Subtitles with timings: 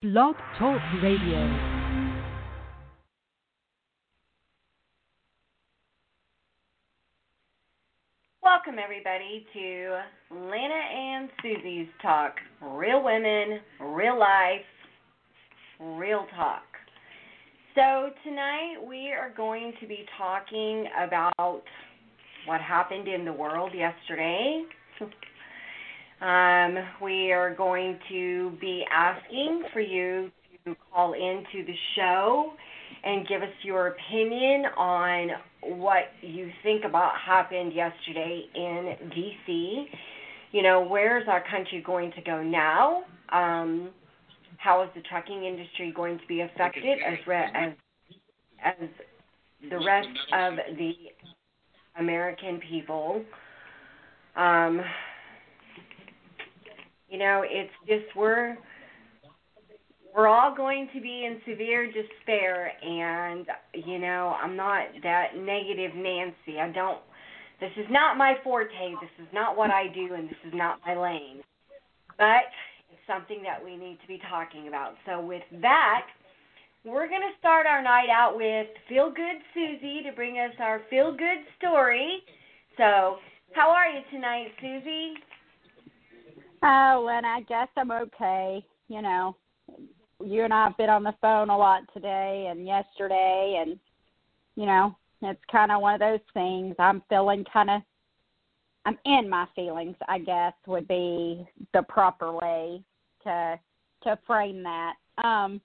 [0.00, 1.40] Blog Talk Radio.
[8.40, 9.98] Welcome, everybody, to
[10.30, 12.34] Lana and Susie's Talk.
[12.62, 14.60] Real women, real life,
[15.80, 16.62] real talk.
[17.74, 21.64] So, tonight we are going to be talking about
[22.46, 24.62] what happened in the world yesterday.
[26.20, 30.30] Um, we are going to be asking for you
[30.64, 32.52] to call into the show
[33.04, 35.28] and give us your opinion on
[35.62, 39.84] what you think about happened yesterday in DC.
[40.50, 43.02] You know, where's our country going to go now?
[43.30, 43.90] Um,
[44.56, 47.72] how is the trucking industry going to be affected as re- as
[48.64, 48.88] as
[49.70, 50.92] the rest of the
[51.96, 53.22] American people?
[54.36, 54.80] Um,
[57.08, 58.56] you know, it's just we're
[60.14, 65.94] we're all going to be in severe despair and you know, I'm not that negative
[65.94, 66.58] Nancy.
[66.60, 67.00] I don't
[67.60, 68.94] this is not my forte.
[69.00, 71.42] This is not what I do and this is not my lane.
[72.16, 72.50] But
[72.90, 74.94] it's something that we need to be talking about.
[75.06, 76.06] So with that,
[76.84, 80.80] we're going to start our night out with Feel Good Susie to bring us our
[80.88, 82.22] feel good story.
[82.76, 83.18] So,
[83.52, 85.14] how are you tonight, Susie?
[86.62, 88.64] Oh, and I guess I'm okay.
[88.88, 89.36] You know,
[90.24, 93.78] you and I have been on the phone a lot today and yesterday, and
[94.56, 96.74] you know, it's kind of one of those things.
[96.78, 97.82] I'm feeling kind of,
[98.84, 99.96] I'm in my feelings.
[100.08, 102.82] I guess would be the proper way
[103.24, 103.58] to
[104.04, 104.94] to frame that.
[105.22, 105.60] Um,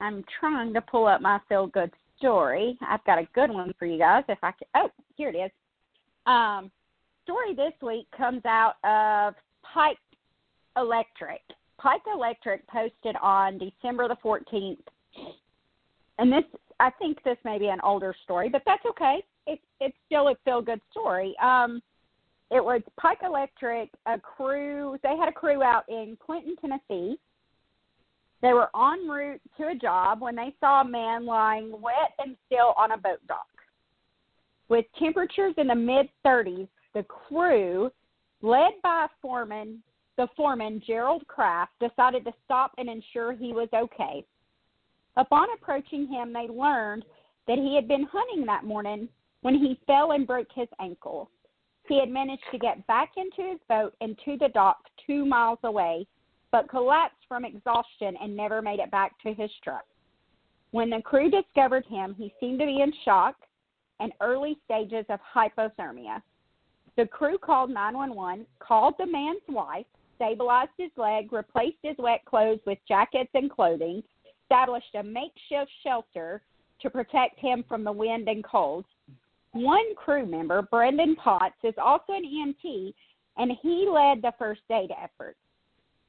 [0.00, 2.78] I'm trying to pull up my feel good story.
[2.86, 4.24] I've got a good one for you guys.
[4.28, 5.50] If I can, oh, here it is.
[6.26, 6.70] Um,
[7.24, 9.34] story this week comes out of
[9.72, 9.98] Pike
[10.76, 11.40] Electric.
[11.78, 14.78] Pike Electric posted on December the 14th,
[16.18, 16.44] and this
[16.80, 19.22] I think this may be an older story, but that's okay.
[19.46, 21.34] It's it's still a feel good story.
[21.42, 21.80] Um,
[22.50, 24.96] it was Pike Electric, a crew.
[25.02, 27.18] They had a crew out in Clinton, Tennessee.
[28.40, 32.36] They were en route to a job when they saw a man lying wet and
[32.46, 33.46] still on a boat dock.
[34.68, 37.90] With temperatures in the mid 30s, the crew
[38.42, 39.82] led by foreman,
[40.16, 44.24] the foreman Gerald Kraft, decided to stop and ensure he was okay.
[45.16, 47.04] Upon approaching him, they learned
[47.46, 49.08] that he had been hunting that morning
[49.40, 51.30] when he fell and broke his ankle.
[51.88, 54.76] He had managed to get back into his boat and to the dock
[55.06, 56.06] two miles away,
[56.52, 59.84] but collapsed from exhaustion and never made it back to his truck.
[60.70, 63.36] When the crew discovered him, he seemed to be in shock
[64.00, 66.22] and early stages of hypothermia.
[66.98, 69.86] The crew called 911, called the man's wife,
[70.16, 74.02] stabilized his leg, replaced his wet clothes with jackets and clothing,
[74.42, 76.42] established a makeshift shelter
[76.80, 78.84] to protect him from the wind and cold.
[79.52, 82.92] One crew member, Brendan Potts, is also an EMT,
[83.36, 85.36] and he led the first aid effort.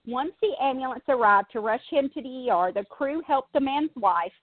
[0.08, 3.96] Once the ambulance arrived to rush him to the ER, the crew helped the man's
[3.96, 4.34] wife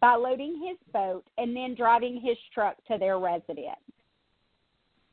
[0.00, 3.80] by loading his boat and then driving his truck to their residence.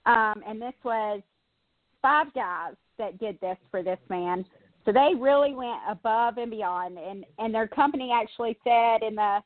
[0.06, 1.22] Um, and this was
[2.02, 4.46] five guys that did this for this man.
[4.86, 9.40] So they really went above and beyond, and and their company actually said in the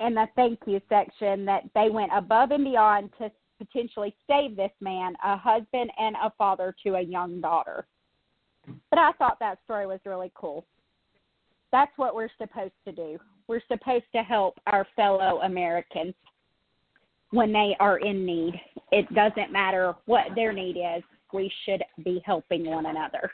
[0.00, 4.70] in the thank you section that they went above and beyond to potentially save this
[4.80, 7.86] man, a husband and a father to a young daughter.
[8.90, 10.64] But I thought that story was really cool.
[11.70, 13.18] That's what we're supposed to do.
[13.46, 16.14] We're supposed to help our fellow Americans
[17.34, 18.54] when they are in need.
[18.92, 21.02] It doesn't matter what their need is,
[21.32, 23.32] we should be helping one another.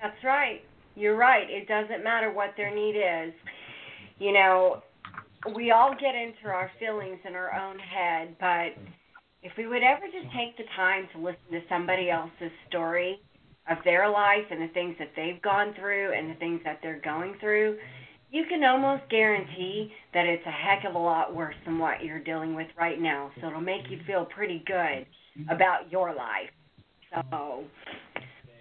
[0.00, 0.62] That's right.
[0.96, 1.48] You're right.
[1.50, 3.34] It doesn't matter what their need is.
[4.18, 4.82] You know,
[5.54, 8.72] we all get into our feelings in our own head, but
[9.42, 13.20] if we would ever just take the time to listen to somebody else's story
[13.70, 17.02] of their life and the things that they've gone through and the things that they're
[17.04, 17.76] going through,
[18.30, 22.22] you can almost guarantee that it's a heck of a lot worse than what you're
[22.22, 23.30] dealing with right now.
[23.40, 25.06] So it'll make you feel pretty good
[25.50, 26.50] about your life.
[27.12, 27.64] So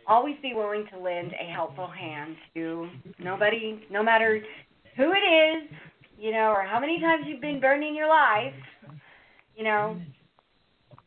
[0.07, 2.89] always be willing to lend a helpful hand to
[3.19, 4.41] nobody, no matter
[4.97, 5.69] who it is,
[6.19, 8.53] you know, or how many times you've been burned in your life.
[9.55, 10.01] You know,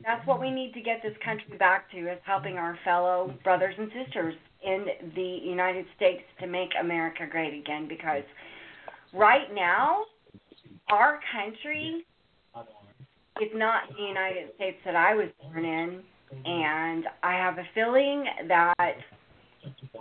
[0.05, 3.75] that's what we need to get this country back to is helping our fellow brothers
[3.77, 4.87] and sisters in
[5.17, 8.23] the United States to make America great again because
[9.13, 10.03] right now
[10.91, 12.05] our country
[13.41, 16.03] is not the United States that I was born in
[16.45, 18.95] and I have a feeling that I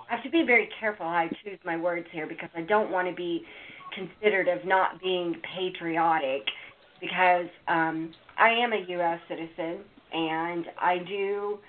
[0.10, 3.08] have to be very careful how I choose my words here because I don't want
[3.08, 3.44] to be
[3.96, 6.44] considered of not being patriotic
[7.00, 11.60] because um I am a US citizen and I do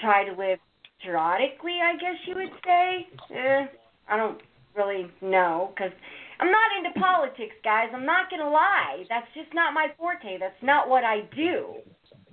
[0.00, 0.58] try to live
[1.00, 3.06] patriotically, I guess you would say.
[3.34, 3.66] Eh,
[4.08, 4.40] I don't
[4.76, 5.92] really know cuz
[6.40, 7.88] I'm not into politics, guys.
[7.94, 9.04] I'm not to lie.
[9.08, 10.38] That's just not my forte.
[10.38, 11.76] That's not what I do.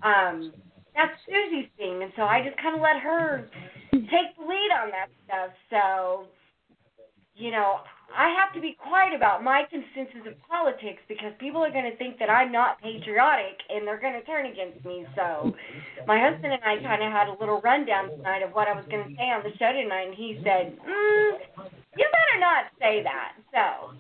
[0.04, 0.54] Um
[0.96, 3.50] that's Susie's thing, and so I just kind of let her
[3.94, 5.52] take the lead on that stuff.
[5.70, 6.28] So,
[7.36, 7.80] you know,
[8.16, 11.96] I have to be quiet about my consensus of politics because people are going to
[11.98, 15.06] think that I'm not patriotic and they're going to turn against me.
[15.16, 15.54] So,
[16.08, 18.86] my husband and I kind of had a little rundown tonight of what I was
[18.90, 21.32] going to say on the show tonight, and he said, mm,
[21.98, 23.96] "You better not say that." So,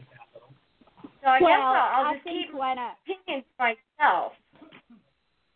[1.23, 4.33] so I well, guess I'll, I'll just keep a, opinions to myself.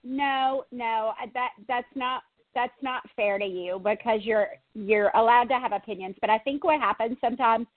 [0.04, 2.24] No, no, that that's not
[2.54, 6.16] that's not fair to you because you're you're allowed to have opinions.
[6.22, 7.68] But I think what happens sometimes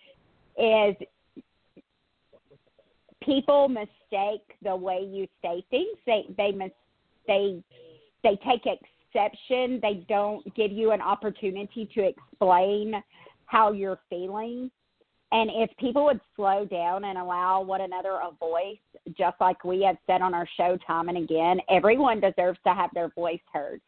[0.58, 0.96] is
[3.22, 5.96] people mistake the way you say things.
[6.06, 6.70] They they mis
[7.26, 7.62] they
[8.22, 9.78] they take exception.
[9.80, 12.94] They don't give you an opportunity to explain
[13.46, 14.70] how you're feeling.
[15.30, 18.78] And if people would slow down and allow one another a voice,
[19.16, 22.90] just like we have said on our show time and again, everyone deserves to have
[22.94, 23.80] their voice heard.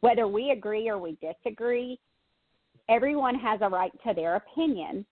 [0.00, 1.98] Whether we agree or we disagree,
[2.88, 5.04] everyone has a right to their opinion.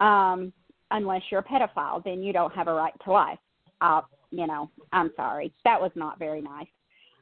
[0.00, 0.52] Um,
[0.90, 3.38] unless you're a pedophile, then you don't have a right to life.
[3.80, 5.52] Uh, you know, I'm sorry.
[5.64, 6.66] That was not very nice.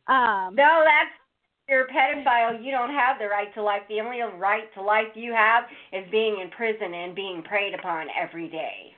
[0.09, 1.11] Um, No, that's
[1.69, 2.63] you're a pedophile.
[2.63, 3.83] You don't have the right to life.
[3.89, 8.09] The only right to life you have is being in prison and being preyed upon
[8.21, 8.95] every day.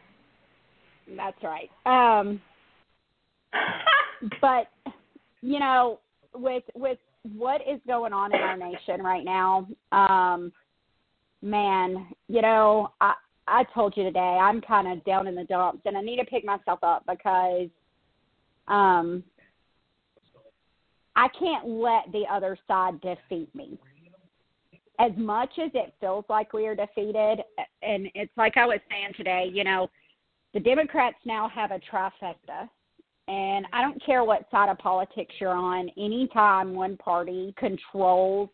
[1.17, 1.71] that's right.
[1.87, 2.41] Um,
[4.41, 4.69] but
[5.43, 6.01] you know,
[6.35, 6.99] with with
[7.37, 10.53] what is going on in our nation right now, um,
[11.43, 13.15] man, you know, I
[13.47, 16.25] I told you today I'm kind of down in the dumps, and I need to
[16.25, 17.69] pick myself up because,
[18.69, 19.23] um,
[21.17, 23.79] I can't let the other side defeat me.
[24.99, 27.41] As much as it feels like we are defeated,
[27.83, 29.89] and it's like I was saying today, you know,
[30.55, 32.69] the Democrats now have a trifecta.
[33.27, 38.51] And I don't care what side of politics you're on, anytime one party controls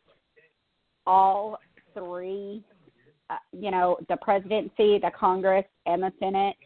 [1.07, 1.59] all
[1.93, 2.63] three,
[3.53, 6.56] you know, the presidency, the Congress, and the Senate,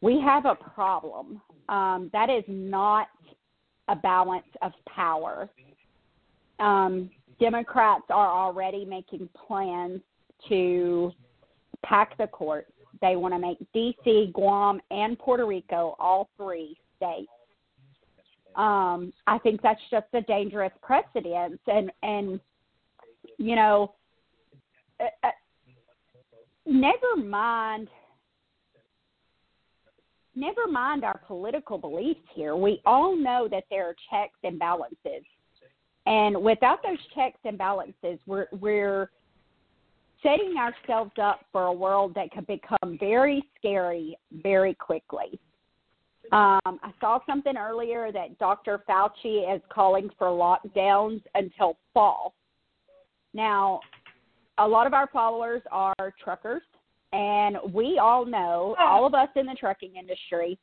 [0.00, 1.40] we have a problem.
[1.68, 3.08] Um, that is not
[3.88, 5.48] a balance of power.
[6.60, 7.10] Um,
[7.40, 10.00] Democrats are already making plans
[10.48, 11.12] to
[11.84, 12.70] pack the courts.
[13.00, 17.28] They want to make D.C., Guam, and Puerto Rico all three states.
[18.56, 22.40] Um, I think that's just a dangerous precedent, and and
[23.36, 23.94] you know,
[25.00, 25.30] uh, uh,
[26.66, 27.88] never mind
[30.36, 32.56] never mind our political beliefs here.
[32.56, 35.24] We all know that there are checks and balances.
[36.06, 39.10] And without those checks and balances, we're we're
[40.22, 45.38] setting ourselves up for a world that could become very scary very quickly.
[46.32, 48.82] Um, I saw something earlier that Dr.
[48.88, 52.34] Fauci is calling for lockdowns until fall.
[53.34, 53.80] Now,
[54.58, 56.62] a lot of our followers are truckers,
[57.12, 60.58] and we all know, all of us in the trucking industry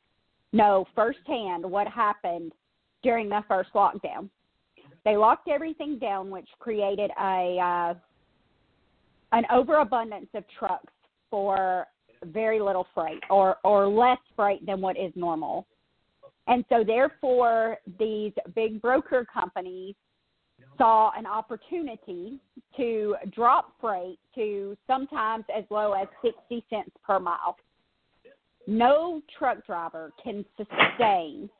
[0.52, 2.52] know firsthand what happened
[3.02, 4.28] during the first lockdown.
[5.04, 7.94] They locked everything down, which created a uh,
[9.32, 10.92] an overabundance of trucks
[11.30, 11.86] for
[12.26, 15.66] very little freight, or or less freight than what is normal.
[16.46, 19.94] And so, therefore, these big broker companies
[20.78, 22.38] saw an opportunity
[22.76, 27.56] to drop freight to sometimes as low as 60 cents per mile.
[28.66, 31.50] No truck driver can sustain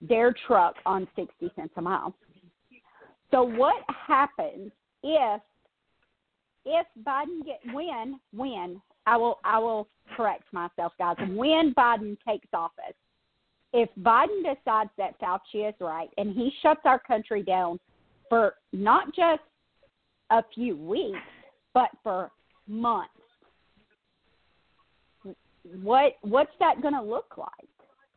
[0.00, 2.14] their truck on 60 cents a mile.
[3.30, 4.70] So what happens
[5.02, 5.40] if
[6.64, 12.48] if Biden get when when I will I will correct myself guys when Biden takes
[12.52, 12.94] office
[13.72, 17.78] if Biden decides that Fauci is right and he shuts our country down
[18.28, 19.42] for not just
[20.30, 21.18] a few weeks,
[21.74, 22.30] but for
[22.66, 23.10] months.
[25.82, 27.48] What what's that going to look like?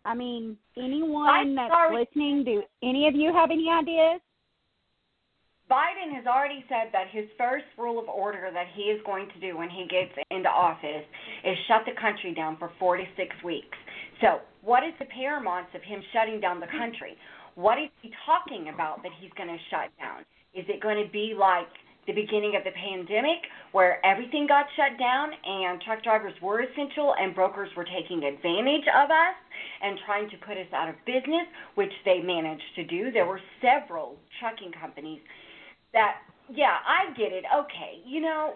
[0.05, 2.05] I mean, anyone that's sorry.
[2.05, 4.21] listening, do any of you have any ideas?
[5.69, 9.39] Biden has already said that his first rule of order that he is going to
[9.39, 11.05] do when he gets into office
[11.45, 13.77] is shut the country down for four to six weeks.
[14.19, 17.15] So, what is the paramount of him shutting down the country?
[17.59, 20.23] What is he talking about that he's going to shut down?
[20.55, 21.67] Is it going to be like
[22.07, 27.13] the beginning of the pandemic where everything got shut down and truck drivers were essential
[27.19, 29.35] and brokers were taking advantage of us
[29.83, 31.43] and trying to put us out of business,
[31.75, 33.11] which they managed to do.
[33.11, 35.19] There were several trucking companies
[35.91, 37.43] that, yeah, I get it.
[37.43, 38.53] Okay, you know,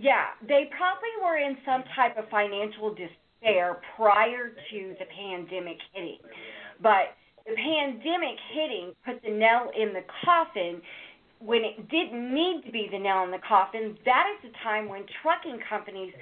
[0.00, 6.24] yeah, they probably were in some type of financial despair prior to the pandemic hitting.
[6.82, 7.12] But
[7.46, 10.80] the pandemic hitting put the nail in the coffin
[11.40, 13.96] when it didn't need to be the nail in the coffin.
[14.04, 16.12] That is the time when trucking companies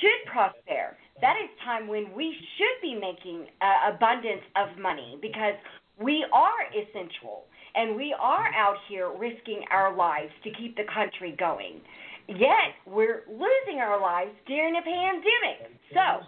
[0.00, 0.96] should prosper.
[1.20, 5.54] That is time when we should be making uh, abundance of money because
[5.98, 11.34] we are essential and we are out here risking our lives to keep the country
[11.38, 11.80] going.
[12.28, 15.72] Yet we're losing our lives during a pandemic.
[15.94, 16.26] So,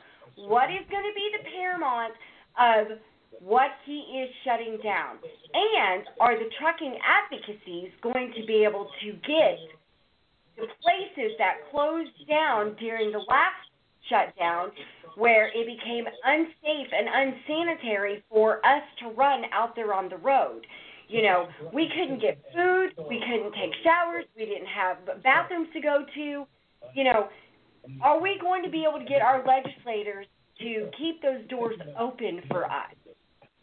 [0.48, 2.14] what is going to be the paramount
[2.56, 2.98] of
[3.38, 5.18] what he is shutting down?
[5.54, 9.58] And are the trucking advocacies going to be able to get
[10.56, 13.70] the places that closed down during the last
[14.08, 14.70] shutdown
[15.16, 20.66] where it became unsafe and unsanitary for us to run out there on the road?
[21.08, 25.80] You know, we couldn't get food, we couldn't take showers, we didn't have bathrooms to
[25.80, 26.46] go to.
[26.94, 27.28] You know,
[28.02, 30.26] are we going to be able to get our legislators
[30.60, 32.94] to keep those doors open for us?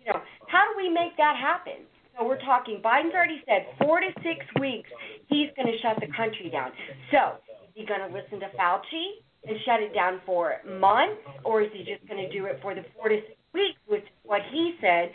[0.07, 1.83] Know, how do we make that happen?
[2.17, 4.89] So we're talking, Biden's already said four to six weeks
[5.27, 6.71] he's going to shut the country down.
[7.11, 7.37] So
[7.67, 11.69] is he going to listen to Fauci and shut it down for months, or is
[11.73, 14.75] he just going to do it for the four to six weeks, which what he
[14.81, 15.11] said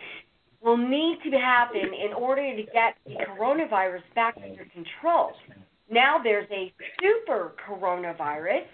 [0.62, 5.32] will need to happen in order to get the coronavirus back under control.
[5.90, 8.66] Now there's a super coronavirus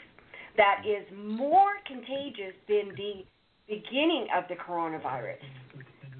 [0.56, 3.24] that is more contagious than the
[3.66, 5.38] beginning of the coronavirus.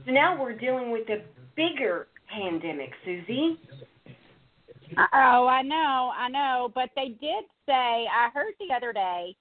[0.09, 1.23] So now we're dealing with a
[1.55, 3.59] bigger pandemic, Susie.
[4.97, 6.73] Oh, I know, I know.
[6.75, 9.37] But they did say, I heard the other day,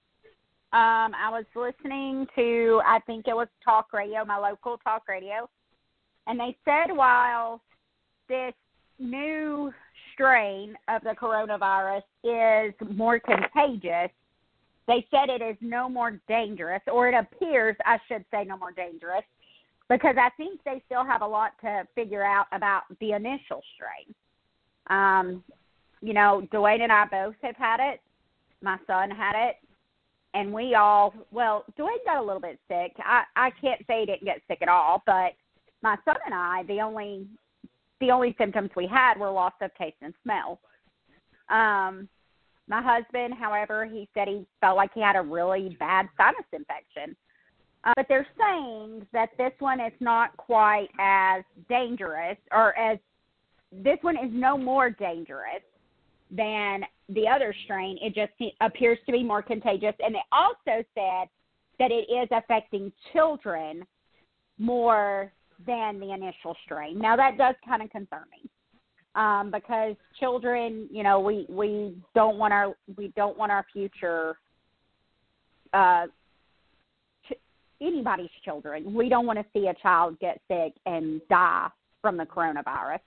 [0.74, 5.48] um, I was listening to, I think it was talk radio, my local talk radio,
[6.26, 7.62] and they said while
[8.28, 8.52] this
[8.98, 9.72] new
[10.12, 14.10] strain of the coronavirus is more contagious,
[14.86, 18.72] they said it is no more dangerous, or it appears, I should say, no more
[18.72, 19.24] dangerous,
[19.88, 24.14] because I think they still have a lot to figure out about the initial strain.
[24.88, 25.42] Um,
[26.00, 28.00] you know, Dwayne and I both have had it.
[28.62, 29.56] My son had it,
[30.34, 32.92] and we all well, Dwayne got a little bit sick.
[33.04, 35.32] I I can't say he didn't get sick at all, but
[35.82, 37.26] my son and I, the only
[38.00, 40.60] the only symptoms we had were loss of taste and smell.
[41.48, 42.08] Um,
[42.68, 47.16] my husband, however, he said he felt like he had a really bad sinus infection.
[47.84, 52.98] Uh, but they're saying that this one is not quite as dangerous, or as
[53.72, 55.62] this one is no more dangerous
[56.30, 57.98] than the other strain.
[58.02, 59.94] It just appears to be more contagious.
[60.00, 61.28] And they also said
[61.78, 63.84] that it is affecting children
[64.58, 65.32] more
[65.66, 66.98] than the initial strain.
[66.98, 68.50] Now that does kind of concern me.
[69.14, 74.36] Um, because children, you know, we we don't want our we don't want our future
[75.72, 76.06] uh
[77.80, 78.92] anybody's children.
[78.92, 81.68] We don't want to see a child get sick and die
[82.02, 83.00] from the coronavirus.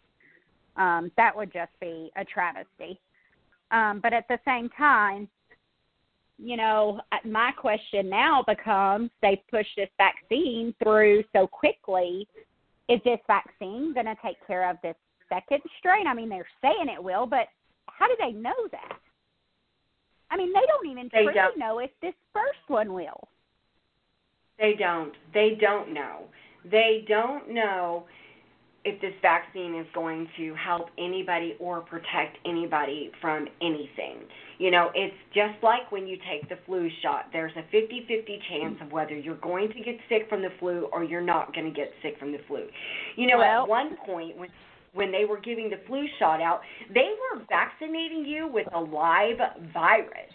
[0.78, 3.00] Um, that would just be a travesty.
[3.72, 5.28] Um, but at the same time,
[6.38, 12.28] you know, my question now becomes they've pushed this vaccine through so quickly.
[12.90, 14.96] Is this vaccine going to take care of this
[15.30, 16.08] second strain?
[16.08, 17.48] I mean, they're saying it will, but
[17.88, 18.98] how do they know that?
[20.32, 21.60] I mean, they don't even they truly don't.
[21.60, 23.28] know if this first one will.
[24.62, 25.12] They don't.
[25.34, 26.26] They don't know.
[26.70, 28.06] They don't know
[28.84, 34.20] if this vaccine is going to help anybody or protect anybody from anything.
[34.60, 37.26] You know, it's just like when you take the flu shot.
[37.34, 40.88] There's a 50 50 chance of whether you're going to get sick from the flu
[40.94, 42.68] or you're not going to get sick from the flu.
[43.16, 44.50] You know, Well- at one point, when
[44.94, 46.60] when they were giving the flu shot out,
[46.94, 49.38] they were vaccinating you with a live
[49.74, 50.34] virus.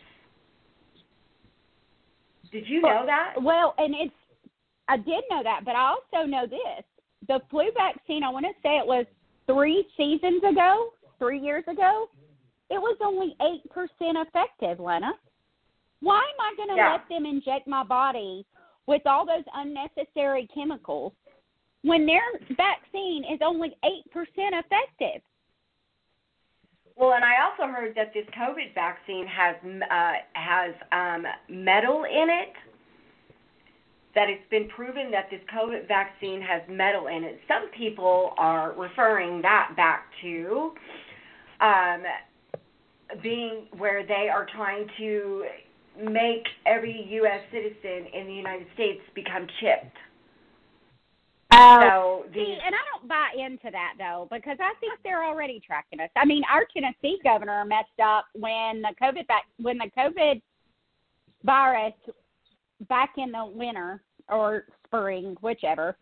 [2.51, 3.35] Did you know that?
[3.41, 4.15] Well, and it's
[4.89, 6.85] I did know that, but I also know this.
[7.27, 9.05] The flu vaccine, I want to say it was
[9.47, 12.09] 3 seasons ago, 3 years ago.
[12.71, 15.13] It was only 8% effective, Lena.
[16.01, 16.93] Why am I going to Yeah.
[16.93, 18.47] let them inject my body
[18.87, 21.13] with all those unnecessary chemicals
[21.83, 25.23] when their vaccine is only 8% effective?
[26.97, 32.31] Well, and I also heard that this COVID vaccine has uh, has um, metal in
[32.31, 32.53] it.
[34.15, 37.39] That it's been proven that this COVID vaccine has metal in it.
[37.47, 40.73] Some people are referring that back to
[41.61, 42.03] um,
[43.23, 45.45] being where they are trying to
[46.03, 47.41] make every U.S.
[47.53, 49.97] citizen in the United States become chipped.
[51.57, 55.61] Oh, so see, and I don't buy into that though because I think they're already
[55.65, 56.11] tracking us.
[56.17, 60.43] I mean, our Tennessee governor messed up when the COVID back when the COVID
[61.45, 61.95] virus
[62.89, 65.97] back in the winter or spring, whichever.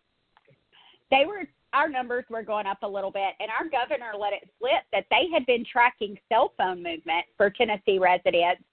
[1.11, 4.49] They were our numbers were going up a little bit, and our governor let it
[4.59, 8.63] slip that they had been tracking cell phone movement for Tennessee residents,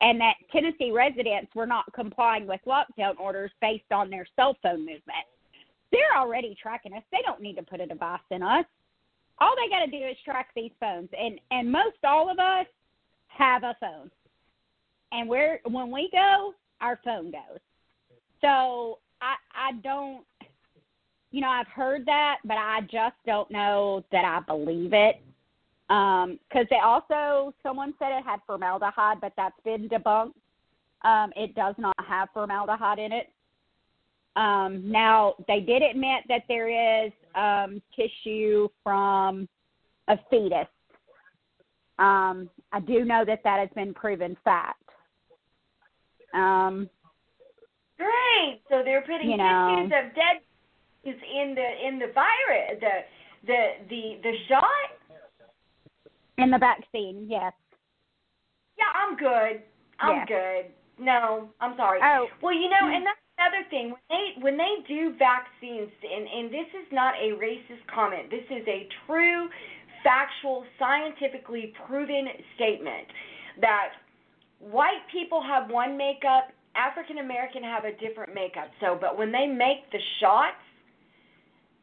[0.00, 4.80] and that Tennessee residents were not complying with lockdown orders based on their cell phone
[4.80, 5.26] movement.
[5.92, 7.02] They're already tracking us.
[7.10, 8.64] They don't need to put a device in us.
[9.40, 12.66] All they got to do is track these phones, and and most all of us
[13.28, 14.10] have a phone,
[15.12, 17.60] and where when we go, our phone goes.
[18.40, 20.24] So I I don't
[21.30, 25.20] you know, I've heard that, but I just don't know that I believe it.
[25.90, 30.34] Um, because they also someone said it had formaldehyde, but that's been debunked.
[31.02, 33.30] Um, it does not have formaldehyde in it.
[34.36, 36.68] Um, now they did admit that there
[37.06, 39.48] is um, tissue from
[40.08, 40.66] a fetus.
[41.98, 44.82] Um, I do know that that has been proven fact.
[46.34, 46.88] Um,
[47.96, 48.60] great.
[48.70, 49.88] So they're putting You know.
[49.88, 50.40] tissues of dead
[51.04, 54.64] is in the in the virus the the the the shot.
[56.38, 57.52] in the vaccine, yes.
[58.78, 59.62] Yeah, I'm good.
[59.98, 60.26] I'm Yeah.
[60.26, 60.72] good.
[61.00, 62.00] No, I'm sorry.
[62.02, 63.90] Oh, Well, you know, and that's another thing.
[63.90, 68.30] When they when they do vaccines, and and this is not a racist comment.
[68.30, 69.48] This is a true,
[70.02, 73.06] factual, scientifically proven statement
[73.60, 73.90] that
[74.58, 78.70] white people have one makeup, African American have a different makeup.
[78.80, 80.62] So, but when they make the shots,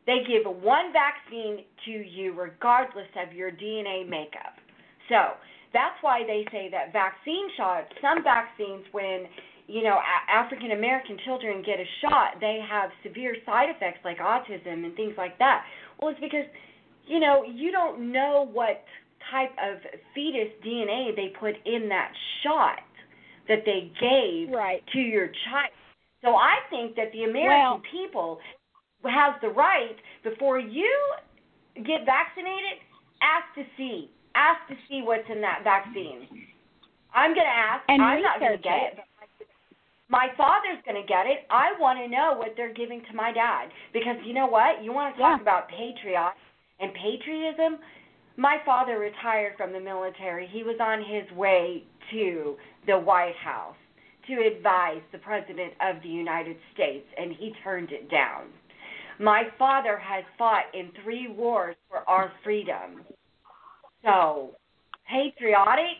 [0.06, 4.54] they give one vaccine to you regardless of your DNA makeup.
[5.10, 5.38] So
[5.74, 9.26] that's why they say that vaccine shots, some vaccines, when
[9.68, 14.86] you know African American children get a shot, they have severe side effects like autism
[14.86, 15.64] and things like that.
[16.00, 16.46] Well, it's because
[17.08, 18.84] you know you don't know what
[19.32, 19.80] type of
[20.14, 22.12] fetus DNA they put in that
[22.44, 22.80] shot
[23.48, 24.84] that they gave right.
[24.94, 25.72] to your child.
[26.22, 28.40] So I think that the American Well- people
[29.06, 30.92] has the right before you
[31.76, 32.82] get vaccinated,
[33.22, 36.28] ask to see, ask to see what's in that vaccine.
[37.14, 37.84] I'm going to ask.
[37.88, 39.00] And I'm not going to get it.
[40.08, 41.48] My father's going to get it.
[41.50, 44.84] I want to know what they're giving to my dad because you know what?
[44.84, 45.42] You want to talk Yeah.
[45.42, 46.34] about patriot
[46.80, 47.80] and patriotism?
[48.38, 50.46] My father retired from the military.
[50.48, 53.76] He was on his way to the White House
[54.28, 58.48] to advise the President of the United States, and he turned it down.
[59.20, 63.06] My father has fought in three wars for our freedom.
[64.04, 64.56] So,
[65.10, 65.98] patriotic?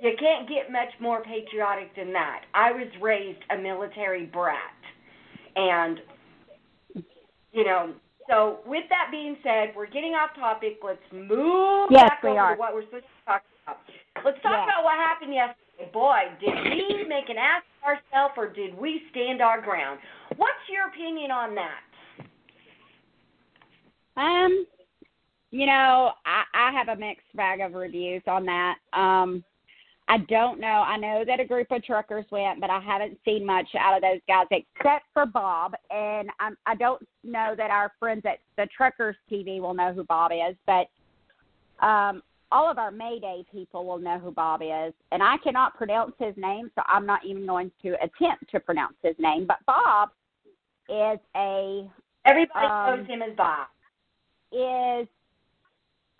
[0.00, 2.42] You can't get much more patriotic than that.
[2.52, 4.58] I was raised a military brat.
[5.56, 6.00] And,
[7.52, 7.94] you know,
[8.28, 10.78] so with that being said, we're getting off topic.
[10.84, 12.54] Let's move Yes, back over are.
[12.54, 13.78] to what we're supposed to talk about.
[14.24, 15.90] Let's talk about what happened yesterday.
[15.92, 19.98] Boy, did we make an ass of ourselves or did we stand our ground?
[20.36, 21.80] What's your opinion on that?
[24.16, 24.66] Um,
[25.50, 28.76] you know, I, I have a mixed bag of reviews on that.
[28.92, 29.44] Um,
[30.06, 30.66] I don't know.
[30.66, 34.02] I know that a group of truckers went, but I haven't seen much out of
[34.02, 35.72] those guys except for Bob.
[35.90, 40.04] And I'm, I don't know that our friends at the Truckers TV will know who
[40.04, 40.88] Bob is, but
[41.84, 44.92] um, all of our Mayday people will know who Bob is.
[45.10, 48.96] And I cannot pronounce his name, so I'm not even going to attempt to pronounce
[49.02, 49.46] his name.
[49.46, 50.10] But Bob
[50.90, 51.90] is a
[52.26, 53.66] Everybody Um, knows him as Bob.
[54.52, 55.08] is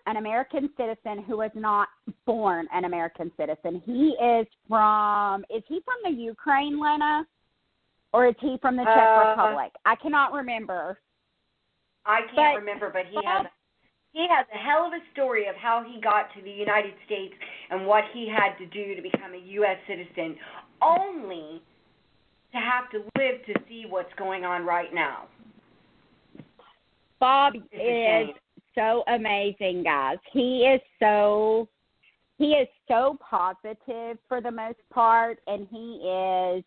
[0.07, 1.88] an American citizen who was not
[2.27, 3.83] born an American citizen.
[3.85, 7.27] He is from is he from the Ukraine, Lena?
[8.12, 9.73] Or is he from the Czech Uh, Republic?
[9.85, 11.01] I cannot remember.
[12.07, 13.47] I can't but remember, but he has
[14.12, 17.35] he has a hell of a story of how he got to the United States
[17.71, 19.77] and what he had to do to become a U.S.
[19.88, 20.37] citizen,
[20.81, 21.61] only
[22.53, 25.27] to have to live to see what's going on right now.
[27.19, 28.37] Bob is.
[28.74, 30.18] So amazing, guys.
[30.32, 31.68] He is so
[32.37, 36.64] he is so positive for the most part and he is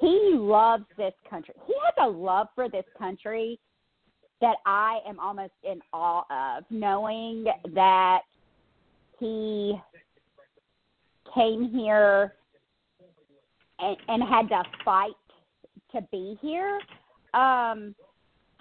[0.00, 1.54] he loves this country.
[1.66, 3.58] He has a love for this country
[4.40, 8.22] that I am almost in awe of, knowing that
[9.20, 9.80] he
[11.32, 12.34] came here
[13.78, 15.12] and, and had to fight
[15.92, 16.80] to be here.
[17.34, 17.94] Um,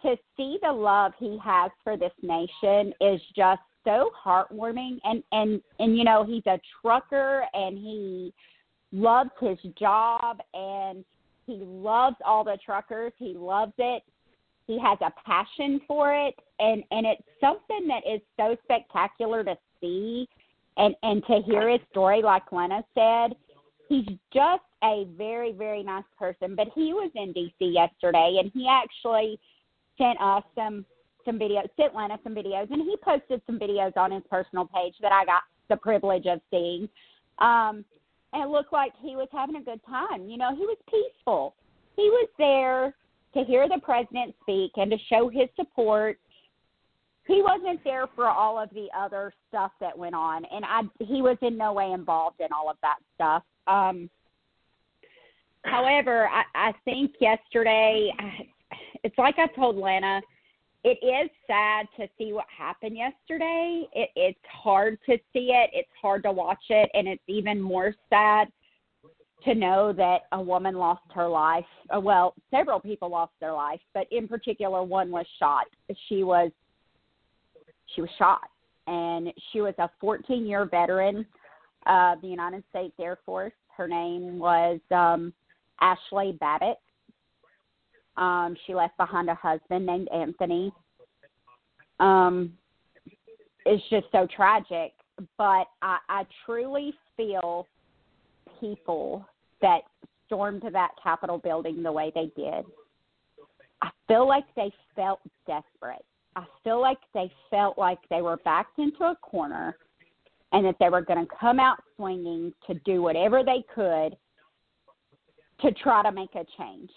[0.03, 4.97] to see the love he has for this nation is just so heartwarming.
[5.03, 8.33] And and and you know he's a trucker and he
[8.91, 11.03] loves his job and
[11.45, 13.13] he loves all the truckers.
[13.17, 14.03] He loves it.
[14.67, 16.35] He has a passion for it.
[16.59, 20.27] And and it's something that is so spectacular to see
[20.77, 23.35] and and to hear his story like lena said.
[23.89, 26.55] He's just a very very nice person.
[26.55, 29.39] But he was in dc yesterday and he actually
[29.97, 30.85] sent us some
[31.23, 34.95] some videos sent lena some videos and he posted some videos on his personal page
[35.01, 36.87] that i got the privilege of seeing.
[37.39, 37.83] Um
[38.33, 40.29] and it looked like he was having a good time.
[40.29, 41.55] You know he was peaceful.
[41.95, 42.93] He was there
[43.33, 46.19] to hear the president speak and to show his support.
[47.27, 51.21] He wasn't there for all of the other stuff that went on and i he
[51.21, 53.43] was in no way involved in all of that stuff.
[53.65, 54.09] Um
[55.63, 58.11] however i i think yesterday
[59.03, 60.21] it's like i told lana
[60.83, 65.89] it is sad to see what happened yesterday it it's hard to see it it's
[66.01, 68.47] hard to watch it and it's even more sad
[69.43, 71.65] to know that a woman lost her life.
[71.95, 75.65] Uh, well, several people lost their life, but in particular, one was shot.
[76.07, 76.51] She was
[77.95, 78.47] she was shot,
[78.87, 81.25] and she was a 14 year veteran
[81.87, 83.53] of the United States Air Force.
[83.75, 85.33] Her name was um,
[85.81, 86.77] Ashli Babbitt.
[88.17, 90.71] Um, she left behind a husband named Anthony.
[91.99, 92.53] Um,
[93.65, 94.93] it's just so tragic,
[95.37, 97.67] but I, I truly feel
[98.59, 99.25] people
[99.61, 99.81] that
[100.25, 102.65] stormed that Capitol building the way they did.
[103.81, 106.05] I feel like they felt desperate.
[106.35, 109.75] I feel like they felt like they were backed into a corner
[110.53, 114.15] and that they were going to come out swinging to do whatever they could
[115.61, 116.89] to try to make a change.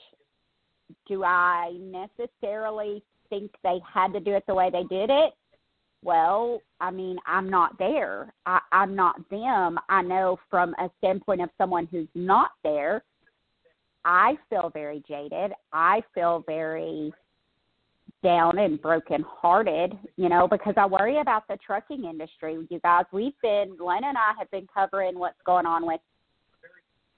[1.07, 5.33] Do I necessarily think they had to do it the way they did it?
[6.03, 8.33] Well, I mean, I'm not there.
[8.45, 9.79] I, I'm not them.
[9.89, 13.03] I know from a standpoint of someone who's not there,
[14.05, 15.53] I feel very jaded.
[15.73, 17.13] I feel very
[18.23, 22.67] down and broken hearted, you know, because I worry about the trucking industry.
[22.71, 26.01] You guys, we've been Len and I have been covering what's going on with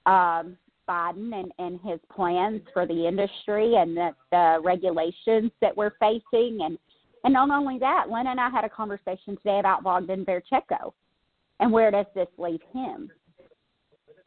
[0.05, 5.93] um Biden and, and his plans for the industry and the, the regulations that we're
[5.99, 6.77] facing and
[7.23, 10.93] and not only that, Len and I had a conversation today about Bogdan Vechirko
[11.59, 13.11] and where does this leave him?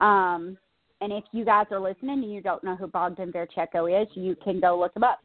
[0.01, 0.59] Um,
[1.01, 4.37] and if you guys are listening and you don't know who Bogdan Vechirko is, you
[4.43, 5.21] can go look him up.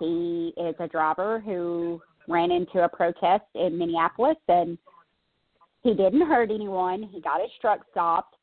[0.00, 4.78] He is a driver who ran into a protest in Minneapolis and
[5.82, 7.02] he didn't hurt anyone.
[7.12, 8.34] He got his truck stopped.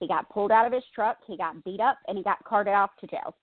[0.00, 1.18] He got pulled out of his truck.
[1.26, 3.34] He got beat up and he got carted off to jail.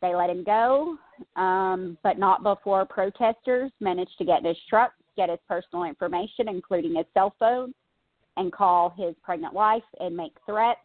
[0.00, 0.98] They let him go,
[1.36, 6.48] um, but not before protesters managed to get in his truck, get his personal information,
[6.48, 7.72] including his cell phone,
[8.36, 10.80] and call his pregnant wife and make threats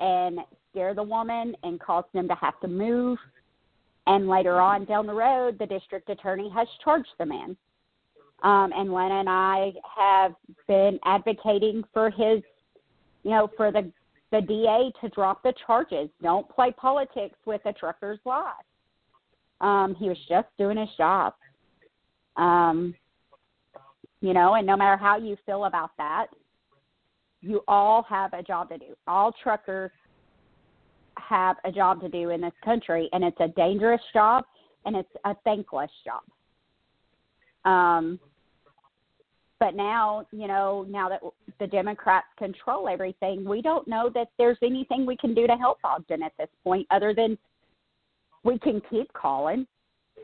[0.00, 0.40] and
[0.70, 3.18] scare the woman and cause them to have to move.
[4.06, 7.56] And later on down the road, the district attorney has charged the man.
[8.42, 10.34] Um, and Lena and I have
[10.66, 12.40] been advocating for his,
[13.22, 13.90] you know, for the
[14.30, 16.10] the DA to drop the charges.
[16.22, 18.52] Don't play politics with a trucker's life.
[19.62, 21.32] Um, he was just doing his job.
[22.36, 22.94] Um,
[24.20, 26.26] you know, and no matter how you feel about that,
[27.40, 28.94] you all have a job to do.
[29.06, 29.92] All truckers
[31.16, 34.44] have a job to do in this country, and it's a dangerous job
[34.84, 36.22] and it's a thankless job.
[37.70, 38.18] Um,
[39.60, 41.20] but now, you know, now that
[41.58, 45.80] the Democrats control everything, we don't know that there's anything we can do to help
[45.82, 47.36] Bogdan at this point other than
[48.44, 49.66] we can keep calling.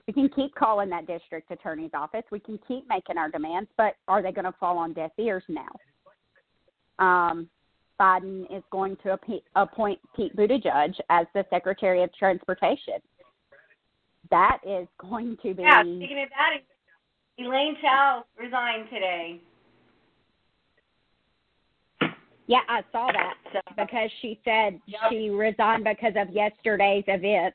[0.07, 2.23] We can keep calling that district attorney's office.
[2.31, 5.44] We can keep making our demands, but are they going to fall on deaf ears
[5.49, 5.68] now?
[6.99, 7.49] Um,
[8.01, 9.18] Biden is going to
[9.57, 12.94] appoint Pete Buttigieg as the Secretary of Transportation.
[14.31, 15.62] That is going to be.
[15.62, 16.61] Yeah, speaking of that,
[17.38, 19.40] Elaine Chao resigned today.
[22.47, 25.01] Yeah, I saw that so, because she said yep.
[25.11, 27.55] she resigned because of yesterday's event.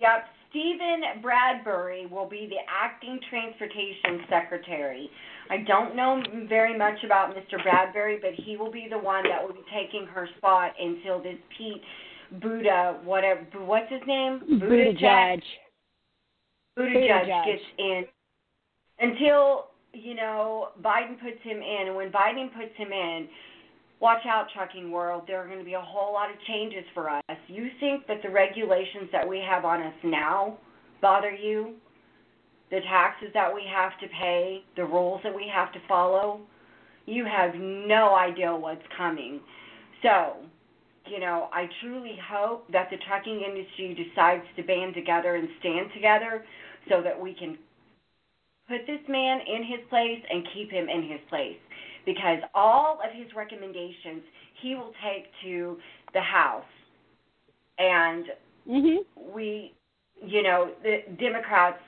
[0.00, 0.24] Yep.
[0.50, 5.08] Steven Bradbury will be the acting transportation secretary.
[5.48, 7.62] I don't know very much about Mr.
[7.62, 11.38] Bradbury, but he will be the one that will be taking her spot until this
[11.56, 11.80] Pete
[12.40, 14.40] Buddha, whatever, what's his name?
[14.60, 15.44] Buddha Judge.
[16.78, 18.04] Buttigieg gets in
[18.98, 23.28] until you know Biden puts him in, and when Biden puts him in,
[24.00, 25.24] watch out, trucking world.
[25.26, 27.22] There are going to be a whole lot of changes for us.
[27.48, 30.58] You think that the regulations that we have on us now
[31.00, 31.74] bother you?
[32.72, 36.40] the taxes that we have to pay, the rules that we have to follow,
[37.04, 39.40] you have no idea what's coming.
[40.02, 40.36] So,
[41.06, 45.90] you know, I truly hope that the trucking industry decides to band together and stand
[45.94, 46.44] together
[46.88, 47.58] so that we can
[48.68, 51.58] put this man in his place and keep him in his place.
[52.04, 54.22] Because all of his recommendations
[54.60, 55.76] he will take to
[56.14, 56.64] the House.
[57.78, 58.26] And
[58.68, 59.34] mm-hmm.
[59.34, 59.74] we,
[60.24, 61.78] you know, the Democrats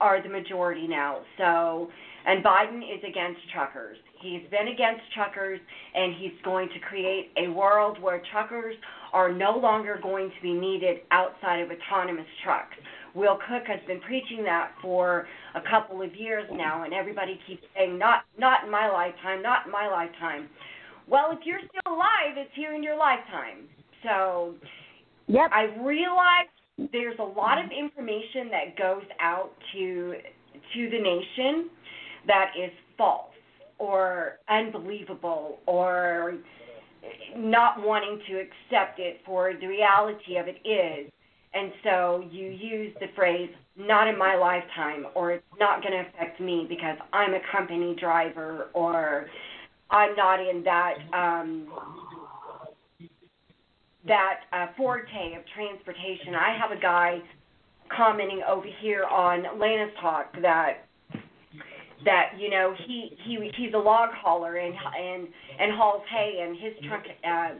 [0.00, 1.20] are the majority now.
[1.38, 1.88] So,
[2.26, 3.96] and Biden is against truckers.
[4.20, 5.60] He's been against truckers,
[5.94, 8.74] and he's going to create a world where truckers
[9.12, 12.76] are no longer going to be needed outside of autonomous trucks.
[13.14, 17.62] Will Cook has been preaching that for a couple of years now, and everybody keeps
[17.74, 20.48] saying, "Not, not in my lifetime, not in my lifetime."
[21.06, 23.68] Well, if you're still alive, it's here in your lifetime.
[24.02, 24.54] So,
[25.28, 25.50] yep.
[25.52, 26.48] I realize
[26.92, 30.16] there's a lot of information that goes out to
[30.74, 31.70] to the nation
[32.26, 33.35] that is false
[33.78, 36.34] or unbelievable or
[37.36, 41.10] not wanting to accept it for the reality of it is.
[41.54, 46.08] And so you use the phrase, not in my lifetime, or it's not going to
[46.10, 49.26] affect me because I'm a company driver, or
[49.90, 51.68] I'm not in that um,
[54.06, 56.34] that uh, forte of transportation.
[56.34, 57.20] I have a guy
[57.94, 60.85] commenting over here on Lana's talk that
[62.06, 65.28] that you know he he he's a log hauler and and
[65.60, 67.50] and hauls hay and his truck uh,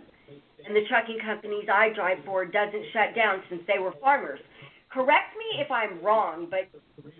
[0.67, 4.41] and the trucking companies I drive for doesn't shut down since they were farmers.
[4.91, 6.71] Correct me if I'm wrong, but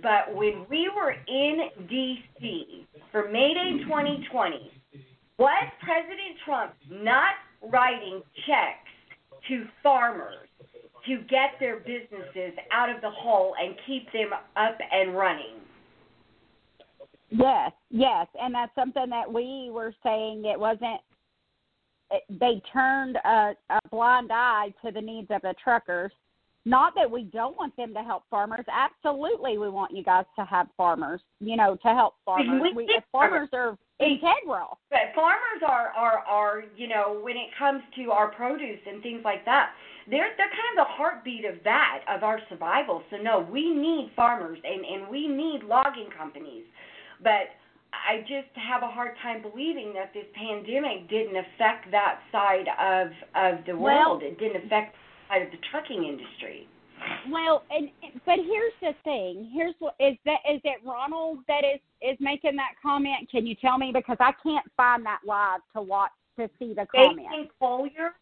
[0.03, 2.87] but when we were in D.C.
[3.12, 4.71] for May Day 2020,
[5.39, 7.35] was President Trump not
[7.71, 8.89] writing checks
[9.49, 10.49] to farmers
[11.07, 15.65] to get their businesses out of the hole and keep them up and running?
[17.31, 20.45] Yes, yes, and that's something that we were saying.
[20.45, 21.01] It wasn't.
[22.11, 26.12] It, they turned a, a blind eye to the needs of the truckers.
[26.65, 28.65] Not that we don't want them to help farmers.
[28.71, 31.21] Absolutely, we want you guys to have farmers.
[31.41, 32.61] You know, to help farmers.
[32.62, 34.79] We, we farmers are integral.
[34.91, 39.23] But farmers are are are you know when it comes to our produce and things
[39.25, 39.71] like that,
[40.09, 43.03] they're they're kind of the heartbeat of that of our survival.
[43.11, 46.65] So no, we need farmers and and we need logging companies
[47.22, 47.55] but
[47.92, 53.09] I just have a hard time believing that this pandemic didn't affect that side of
[53.35, 54.22] of the world.
[54.22, 56.68] Well, it didn't affect the side of the trucking industry.
[57.31, 57.90] Well, and
[58.24, 59.50] but here's the thing.
[59.52, 63.31] Here's what is that is it Ronald that is is making that comment?
[63.31, 66.87] Can you tell me because I can't find that live to watch to see the
[66.94, 67.26] comment.
[67.31, 68.14] Jason Collier.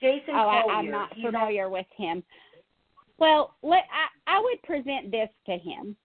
[0.00, 0.70] Jason oh, Collier.
[0.70, 2.22] I, I'm not He's familiar with him.
[3.18, 5.96] Well, let I I would present this to him.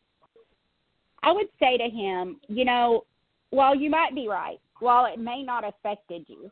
[1.23, 3.05] I would say to him, you know,
[3.51, 6.45] while you might be right, while it may not affected you,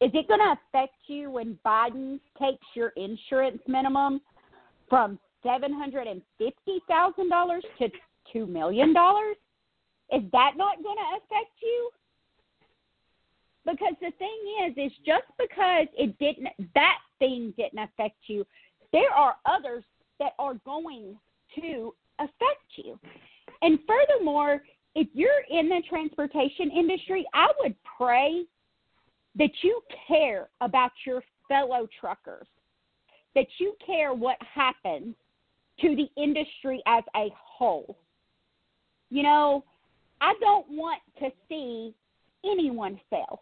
[0.00, 4.20] is it going to affect you when Biden takes your insurance minimum
[4.88, 7.88] from seven hundred and fifty thousand dollars to
[8.32, 9.36] two million dollars?
[10.12, 11.90] Is that not going to affect you?
[13.64, 18.44] Because the thing is, is just because it didn't, that thing didn't affect you,
[18.92, 19.84] there are others
[20.18, 21.16] that are going
[21.60, 22.98] to affect you.
[23.62, 24.62] And furthermore,
[24.94, 28.44] if you're in the transportation industry, I would pray
[29.36, 32.46] that you care about your fellow truckers,
[33.34, 35.14] that you care what happens
[35.80, 37.96] to the industry as a whole.
[39.10, 39.64] You know,
[40.20, 41.94] I don't want to see
[42.44, 43.40] anyone fail.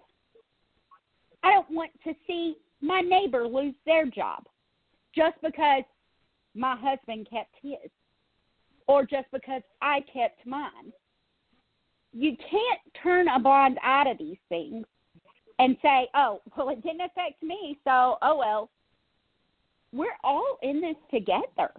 [1.43, 4.45] I don't want to see my neighbor lose their job
[5.15, 5.85] just because
[6.55, 7.91] my husband kept his
[8.88, 10.92] or just because I kept mine.
[12.12, 14.87] You can't turn a blind eye to these things
[15.59, 18.70] and say, oh, well, it didn't affect me, so oh well.
[19.92, 21.72] We're all in this together.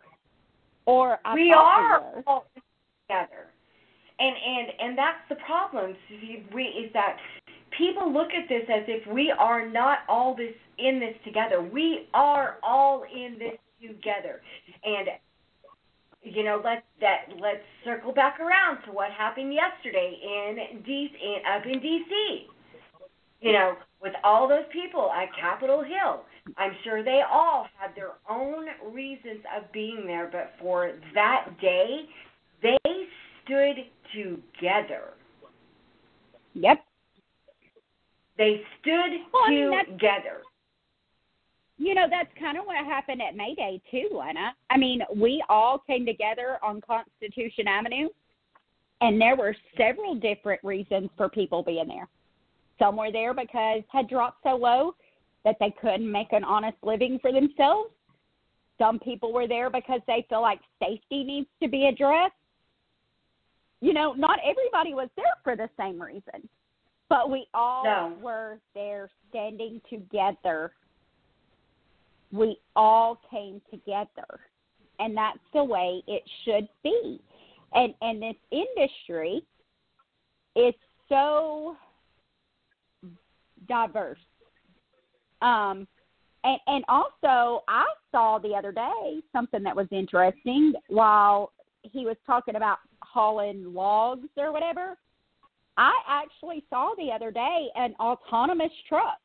[0.86, 3.48] Or I we are we all together.
[4.20, 5.96] And and and that's the problem.
[6.54, 7.18] We is that
[7.78, 11.62] people look at this as if we are not all this in this together.
[11.62, 14.42] We are all in this together.
[14.84, 15.08] And
[16.22, 21.38] you know, let that let's circle back around to what happened yesterday in D in,
[21.52, 22.46] up in DC.
[23.42, 26.24] You know, with all those people at Capitol Hill,
[26.58, 32.02] I'm sure they all had their own reasons of being there, but for that day,
[32.62, 32.78] they
[33.44, 35.14] stood together.
[36.54, 36.84] Yep.
[38.38, 40.42] They stood well, I mean, together.
[41.80, 44.54] You know, that's kind of what happened at May Day too, Lena.
[44.70, 48.10] I mean, we all came together on Constitution Avenue,
[49.00, 52.08] and there were several different reasons for people being there.
[52.78, 54.94] Some were there because had dropped so low
[55.46, 57.92] that they couldn't make an honest living for themselves.
[58.78, 62.34] Some people were there because they feel like safety needs to be addressed.
[63.80, 66.50] You know, not everybody was there for the same reason,
[67.08, 68.18] but we all No.
[68.22, 70.74] were there standing together
[72.32, 74.40] we all came together.
[75.00, 77.22] And that's the way it should be.
[77.74, 79.42] And and this industry
[80.56, 80.74] is
[81.08, 81.76] so
[83.68, 84.20] diverse.
[85.42, 85.88] Um
[86.44, 91.52] and and also i saw the other day something that was interesting while
[91.84, 94.98] he was talking about hauling logs or whatever.
[95.78, 99.20] I actually saw the other day an autonomous truck.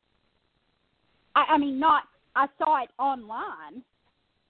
[1.35, 2.03] I i mean not
[2.35, 3.83] I saw it online.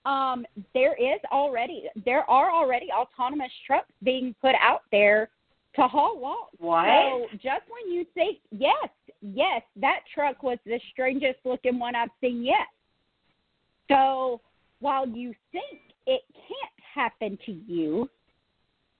[0.05, 5.29] Um, there is already there are already autonomous trucks being put out there
[5.75, 6.55] to haul logs.
[6.59, 6.85] What?
[6.85, 8.89] So just when you think yes,
[9.21, 12.67] yes, that truck was the strangest looking one I've seen yet.
[13.89, 14.41] So
[14.79, 18.09] while you think it can't happen to you,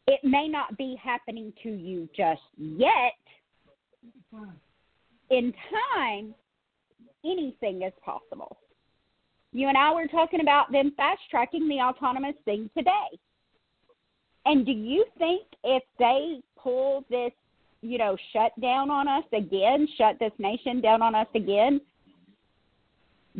[0.07, 3.13] it may not be happening to you just yet.
[5.31, 5.53] In
[5.95, 6.35] time,
[7.23, 8.57] anything is possible.
[9.55, 13.17] You and I were talking about them fast tracking the autonomous thing today.
[14.45, 17.31] And do you think if they pull this,
[17.81, 21.79] you know, shut down on us again, shut this nation down on us again,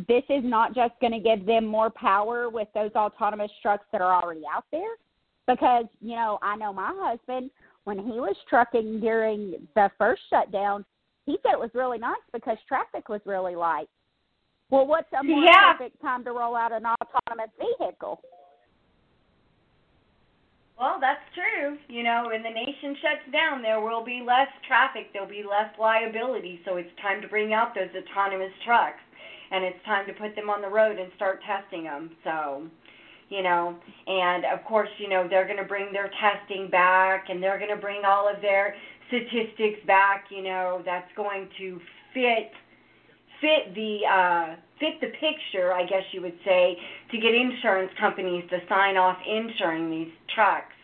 [0.08, 4.00] this is not just going to give them more power with those autonomous trucks that
[4.00, 4.96] are already out there?
[5.46, 7.50] Because, you know, I know my husband,
[7.84, 10.82] when he was trucking during the first shutdown,
[11.26, 13.90] he said it was really nice because traffic was really light.
[14.70, 15.72] Well, what's a more Yeah.
[15.72, 18.20] perfect time to roll out an autonomous vehicle?
[20.78, 21.78] Well, that's true.
[21.88, 25.76] You know, when the nation shuts down, there will be less traffic, there'll be less
[25.78, 29.00] liability, so it's time to bring out those autonomous trucks
[29.50, 32.10] and it's time to put them on the road and start testing them.
[32.24, 32.68] So,
[33.30, 33.76] you know,
[34.06, 37.70] and of course, you know, they're going to bring their testing back and they're going
[37.70, 38.74] to bring all of their
[39.08, 41.80] statistics back, you know, that's going to
[42.12, 42.52] fit
[43.40, 46.76] fit the uh fit the picture, I guess you would say,
[47.10, 50.74] to get insurance companies to sign off insuring these trucks.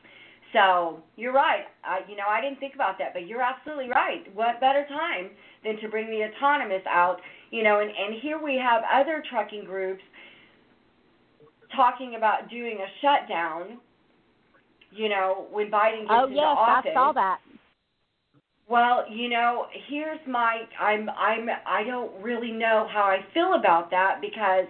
[0.53, 1.65] So you're right.
[1.85, 4.25] I, you know, I didn't think about that, but you're absolutely right.
[4.35, 5.31] What better time
[5.65, 7.21] than to bring the autonomous out?
[7.51, 10.03] You know, and and here we have other trucking groups
[11.75, 13.79] talking about doing a shutdown.
[14.91, 16.85] You know, when Biden gets Oh into yes, office.
[16.87, 17.39] Oh yes, I saw that.
[18.69, 23.91] Well, you know, here's my I'm I'm I don't really know how I feel about
[23.91, 24.67] that because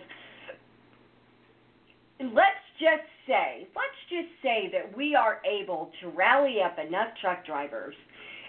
[2.21, 7.45] let's just say, let's just say that we are able to rally up enough truck
[7.47, 7.95] drivers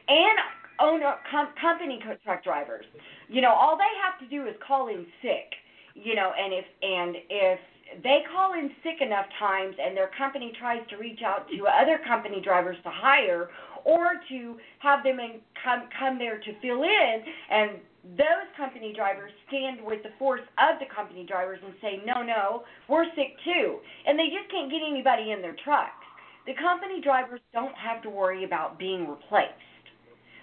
[0.08, 0.39] and
[0.79, 2.86] owner com- company truck drivers.
[3.29, 5.53] You know, all they have to do is call in sick.
[5.95, 7.60] You know, and if and if
[8.01, 11.99] they call in sick enough times and their company tries to reach out to other
[12.08, 13.49] company drivers to hire
[13.86, 17.72] or to have them in, come come there to fill in and
[18.17, 22.63] those company drivers stand with the force of the company drivers and say no no
[22.89, 23.80] we're sick too.
[24.06, 26.04] And they just can't get anybody in their trucks.
[26.46, 29.56] The company drivers don't have to worry about being replaced.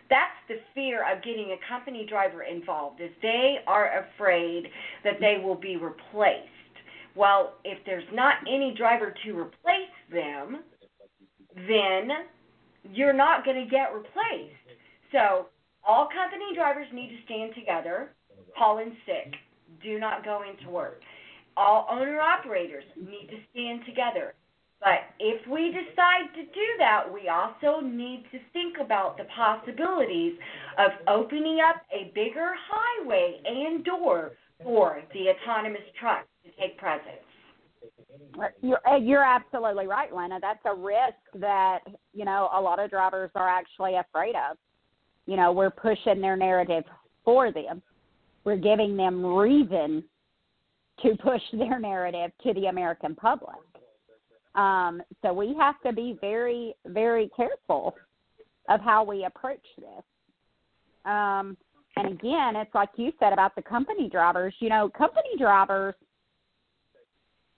[0.09, 4.69] That's the fear of getting a company driver involved is they are afraid
[5.05, 6.49] that they will be replaced.
[7.15, 10.61] Well if there's not any driver to replace them
[11.69, 12.09] then
[12.85, 14.57] you're not going to get replaced.
[15.13, 15.47] So
[15.87, 18.11] all company drivers need to stand together,
[18.57, 19.35] call in sick,
[19.83, 21.01] do not go into work.
[21.57, 24.35] All owner operators need to stand together.
[24.81, 30.39] But if we decide to do that, we also need to think about the possibilities
[30.79, 37.30] of opening up a bigger highway and door for the autonomous trucks to take presence.
[38.63, 40.39] You're uh, you're absolutely right, Lena.
[40.41, 41.81] That's a risk that
[42.13, 44.57] you know a lot of drivers are actually afraid of.
[45.27, 46.85] You know, we're pushing their narrative
[47.25, 47.83] for them.
[48.45, 50.05] We're giving them reason
[51.03, 53.57] to push their narrative to the American public.
[54.55, 57.95] Um, so we have to be very, very careful
[58.69, 60.05] of how we approach this.
[61.05, 61.57] Um,
[61.97, 64.55] and again, it's like you said about the company drivers.
[64.59, 65.95] You know, company drivers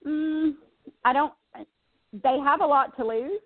[0.06, 0.54] Mm,
[1.04, 1.32] I don't.
[2.22, 3.40] They have a lot to lose,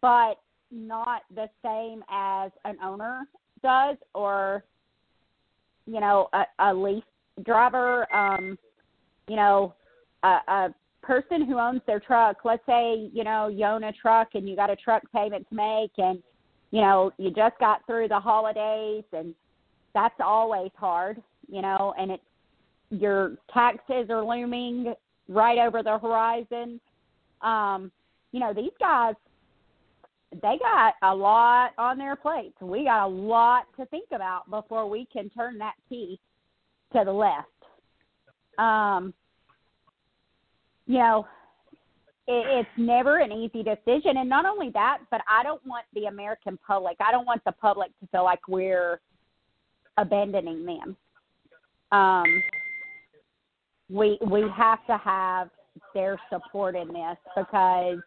[0.00, 0.34] but
[0.70, 3.22] not the same as an owner
[3.62, 4.64] does, or
[5.86, 7.02] you know, a, a lease
[7.44, 8.12] driver.
[8.14, 8.58] Um,
[9.28, 9.74] you know,
[10.22, 14.28] a, a person who owns their truck, let's say, you know, you own a truck
[14.34, 16.22] and you got a truck payment to make and,
[16.70, 19.34] you know, you just got through the holidays and
[19.94, 22.22] that's always hard, you know, and it's
[22.90, 24.94] your taxes are looming
[25.28, 26.80] right over the horizon.
[27.42, 27.92] Um,
[28.32, 29.14] you know, these guys
[30.32, 32.60] they got a lot on their plates.
[32.60, 36.20] We got a lot to think about before we can turn that key
[36.92, 37.48] to the left.
[38.58, 39.14] Um,
[40.86, 41.26] you know,
[42.26, 46.04] it, it's never an easy decision, and not only that, but I don't want the
[46.04, 46.96] American public.
[47.00, 49.00] I don't want the public to feel like we're
[49.96, 50.96] abandoning them.
[51.90, 52.26] Um,
[53.88, 55.50] we we have to have
[55.94, 57.98] their support in this because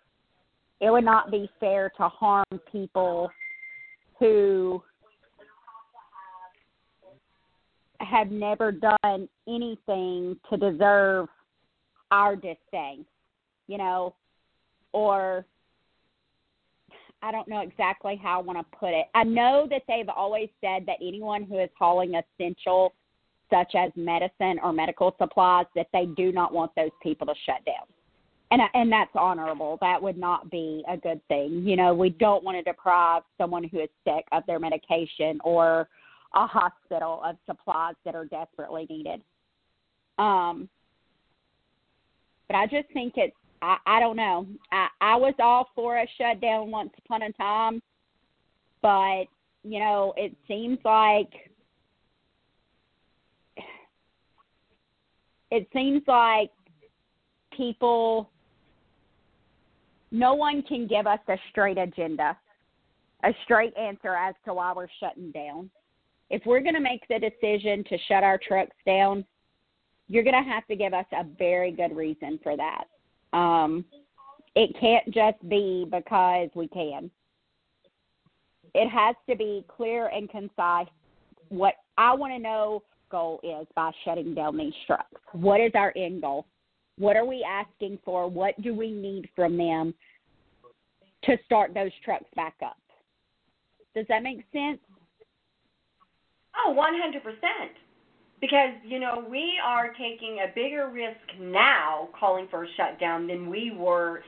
[0.79, 3.29] it would not be fair to harm people
[4.19, 4.81] who
[7.99, 11.27] have never done anything to deserve
[12.11, 13.05] our disdain,
[13.67, 14.13] you know,
[14.91, 15.45] or
[17.21, 19.05] I don't know exactly how I want to put it.
[19.13, 22.93] I know that they've always said that anyone who is hauling essential,
[23.51, 27.63] such as medicine or medical supplies, that they do not want those people to shut
[27.65, 27.85] down.
[28.51, 29.77] And and that's honorable.
[29.79, 31.63] That would not be a good thing.
[31.65, 35.87] You know, we don't want to deprive someone who is sick of their medication or
[36.33, 39.21] a hospital of supplies that are desperately needed.
[40.17, 40.69] Um,
[42.47, 44.47] but I just think it's I, I don't know.
[44.71, 47.81] I, I was all for a shutdown once upon a time,
[48.81, 49.25] but
[49.63, 51.50] you know, it seems like
[55.51, 56.49] it seems like
[57.55, 58.29] people
[60.11, 62.37] no one can give us a straight agenda,
[63.23, 65.69] a straight answer as to why we're shutting down.
[66.29, 69.25] If we're going to make the decision to shut our trucks down,
[70.07, 72.85] you're going to have to give us a very good reason for that.
[73.37, 73.85] Um,
[74.55, 77.09] it can't just be because we can.
[78.73, 80.87] It has to be clear and concise.
[81.49, 85.21] What I want to know goal is by shutting down these trucks.
[85.33, 86.45] What is our end goal?
[86.97, 88.29] What are we asking for?
[88.29, 89.93] What do we need from them
[91.25, 92.77] to start those trucks back up?
[93.95, 94.79] Does that make sense?
[96.65, 97.21] Oh, 100%
[98.41, 103.49] because you know we are taking a bigger risk now calling for a shutdown than
[103.49, 104.23] we were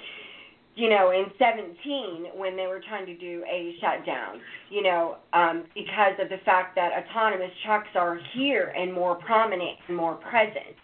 [0.75, 5.63] you know in 17 when they were trying to do a shutdown you know um
[5.73, 10.75] because of the fact that autonomous trucks are here and more prominent and more present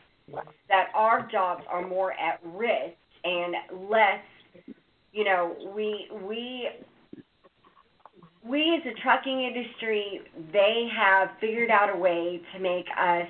[0.67, 3.55] that our jobs are more at risk and
[3.89, 4.21] less
[5.11, 6.69] you know we we
[8.47, 10.21] we as a trucking industry,
[10.53, 13.27] they have figured out a way to make us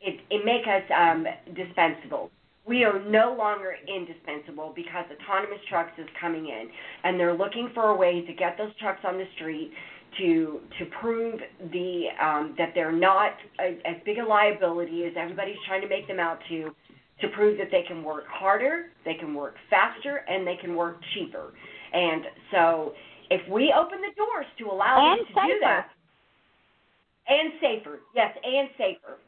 [0.00, 2.30] it, it make us um, dispensable.
[2.66, 6.68] We are no longer indispensable because autonomous trucks is coming in,
[7.04, 9.70] and they're looking for a way to get those trucks on the street
[10.18, 11.40] to to prove
[11.72, 16.08] the um, that they're not a, as big a liability as everybody's trying to make
[16.08, 16.70] them out to,
[17.20, 20.98] to prove that they can work harder, they can work faster, and they can work
[21.14, 21.52] cheaper.
[21.92, 22.92] And so
[23.30, 25.46] if we open the doors to allow and them to safer.
[25.46, 25.86] do that,
[27.28, 29.18] and safer, yes, and safer.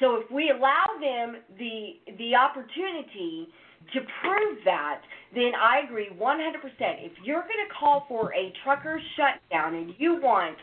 [0.00, 3.48] So if we allow them the the opportunity
[3.92, 5.00] to prove that,
[5.34, 6.18] then I agree 100%.
[6.20, 10.56] If you're going to call for a trucker shutdown and you want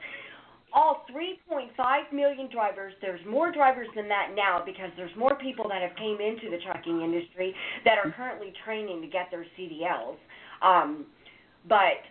[0.73, 1.69] all 3.5
[2.13, 6.19] million drivers, there's more drivers than that now because there's more people that have came
[6.19, 7.55] into the trucking industry
[7.86, 10.17] that are currently training to get their CDLs.
[10.61, 11.05] Um,
[11.67, 12.03] but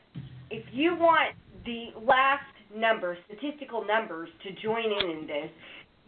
[0.51, 2.43] if you want the last
[2.75, 5.51] numbers, statistical numbers, to join in in this,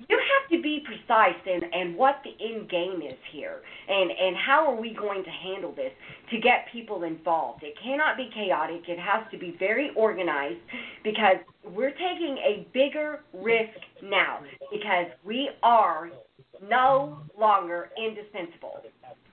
[0.09, 4.37] you have to be precise in and what the end game is here and and
[4.37, 5.93] how are we going to handle this
[6.31, 7.63] to get people involved?
[7.63, 8.83] It cannot be chaotic.
[8.89, 10.61] It has to be very organized
[11.03, 14.41] because we're taking a bigger risk now
[14.71, 16.11] because we are
[16.69, 18.83] no longer indispensable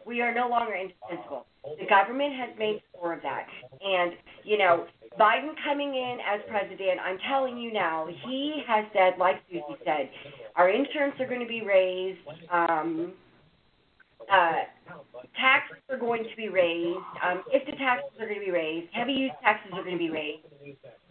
[0.05, 1.45] we are no longer indispensable
[1.79, 3.47] the government has made sure of that.
[3.81, 4.85] And, you know,
[5.19, 10.09] Biden coming in as president, I'm telling you now, he has said, like Susie said,
[10.55, 12.19] our insurance are going to be raised.
[12.51, 13.13] Um,
[14.31, 14.63] uh,
[15.39, 16.97] taxes are going to be raised.
[17.23, 19.99] Um, if the taxes are going to be raised, heavy use taxes are going to
[19.99, 20.43] be raised.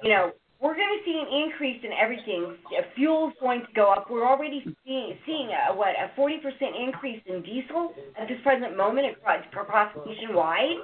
[0.03, 0.33] You know,
[0.63, 2.55] we're going to see an increase in everything.
[2.95, 4.07] Fuel's going to go up.
[4.09, 6.39] We're already seeing seeing a, what a 40%
[6.81, 10.79] increase in diesel at this present moment across, nationwide.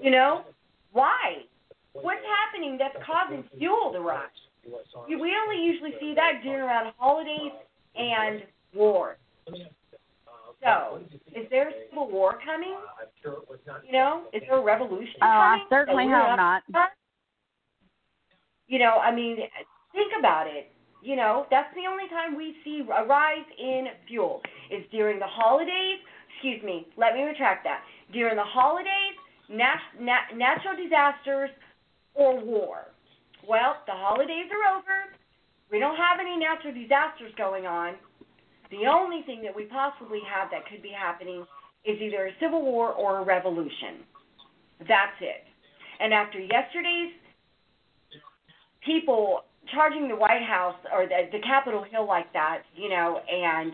[0.00, 0.44] You know,
[0.92, 1.44] why?
[1.92, 4.28] What's happening that's causing fuel to rise?
[5.06, 7.52] We only usually see that during around holidays
[7.94, 8.42] and
[8.74, 9.18] war.
[10.62, 11.00] So,
[11.36, 12.74] is there a civil war coming?
[13.86, 16.62] You know, is there a revolution uh, Oh, I certainly hope not.
[18.68, 19.38] You know, I mean,
[19.92, 20.70] think about it.
[21.02, 24.40] You know, that's the only time we see a rise in fuel
[24.70, 26.00] is during the holidays.
[26.32, 27.82] Excuse me, let me retract that.
[28.12, 29.14] During the holidays,
[29.48, 31.50] nat- nat- natural disasters,
[32.14, 32.88] or war.
[33.46, 35.12] Well, the holidays are over.
[35.70, 37.94] We don't have any natural disasters going on.
[38.70, 41.44] The only thing that we possibly have that could be happening
[41.84, 44.06] is either a civil war or a revolution.
[44.80, 45.44] That's it.
[46.00, 47.12] And after yesterday's
[48.84, 53.72] people charging the White House or the, the Capitol Hill like that, you know, and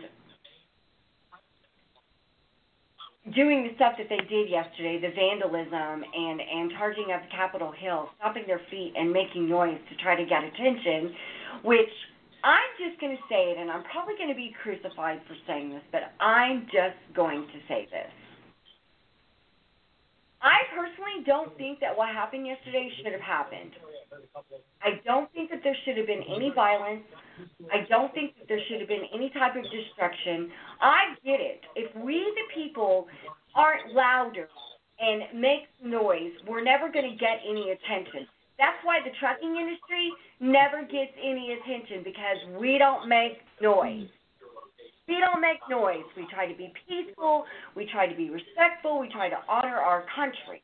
[3.35, 8.09] doing the stuff that they did yesterday, the vandalism and and charging up Capitol Hill,
[8.17, 11.13] stopping their feet and making noise to try to get attention,
[11.63, 11.91] which
[12.43, 15.69] I'm just going to say it, and I'm probably going to be crucified for saying
[15.69, 18.09] this, but I'm just going to say this.
[20.41, 23.77] I personally don't think that what happened yesterday should have happened.
[24.83, 27.03] I don't think that there should have been any violence.
[27.71, 30.51] I don't think that there should have been any type of destruction.
[30.81, 31.61] I get it.
[31.75, 33.07] If we, the people,
[33.55, 34.49] aren't louder
[34.99, 38.27] and make noise, we're never going to get any attention.
[38.57, 44.07] That's why the trucking industry never gets any attention because we don't make noise.
[45.07, 46.05] We don't make noise.
[46.15, 47.45] We try to be peaceful.
[47.75, 48.99] We try to be respectful.
[48.99, 50.61] We try to honor our country.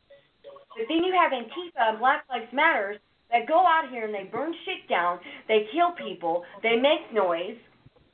[0.77, 2.97] But then you have Antifa and Black Lives Matters
[3.31, 5.19] that go out here and they burn shit down.
[5.47, 6.43] They kill people.
[6.63, 7.57] They make noise.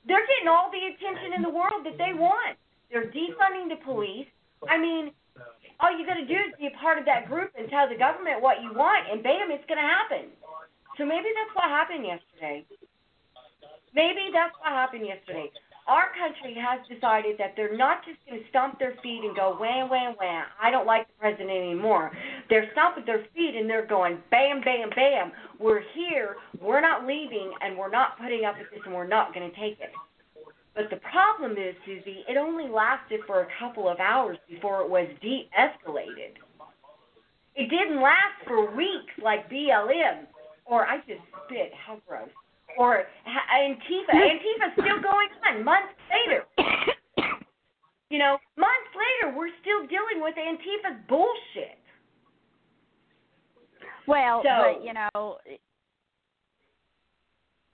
[0.07, 2.57] They're getting all the attention in the world that they want.
[2.91, 4.27] They're defunding the police.
[4.67, 5.11] I mean,
[5.79, 7.97] all you got to do is be a part of that group and tell the
[7.97, 10.29] government what you want, and bam, it's going to happen.
[10.97, 12.65] So maybe that's what happened yesterday.
[13.95, 15.49] Maybe that's what happened yesterday.
[15.87, 19.57] Our country has decided that they're not just going to stomp their feet and go
[19.59, 20.45] wham, wham, wham.
[20.61, 22.11] I don't like the president anymore.
[22.49, 25.31] They're stomping their feet and they're going bam, bam, bam.
[25.59, 26.37] We're here.
[26.61, 29.55] We're not leaving, and we're not putting up with this, and we're not going to
[29.57, 29.91] take it.
[30.75, 34.89] But the problem is, Susie, it only lasted for a couple of hours before it
[34.89, 36.39] was de-escalated.
[37.55, 40.25] It didn't last for weeks like BLM,
[40.65, 41.71] or I just spit.
[41.85, 42.29] How gross.
[42.77, 44.13] Or Antifa.
[44.13, 46.43] Antifa's still going on months later.
[48.09, 51.79] You know, months later, we're still dealing with Antifa's bullshit.
[54.07, 55.39] Well, So- but you know,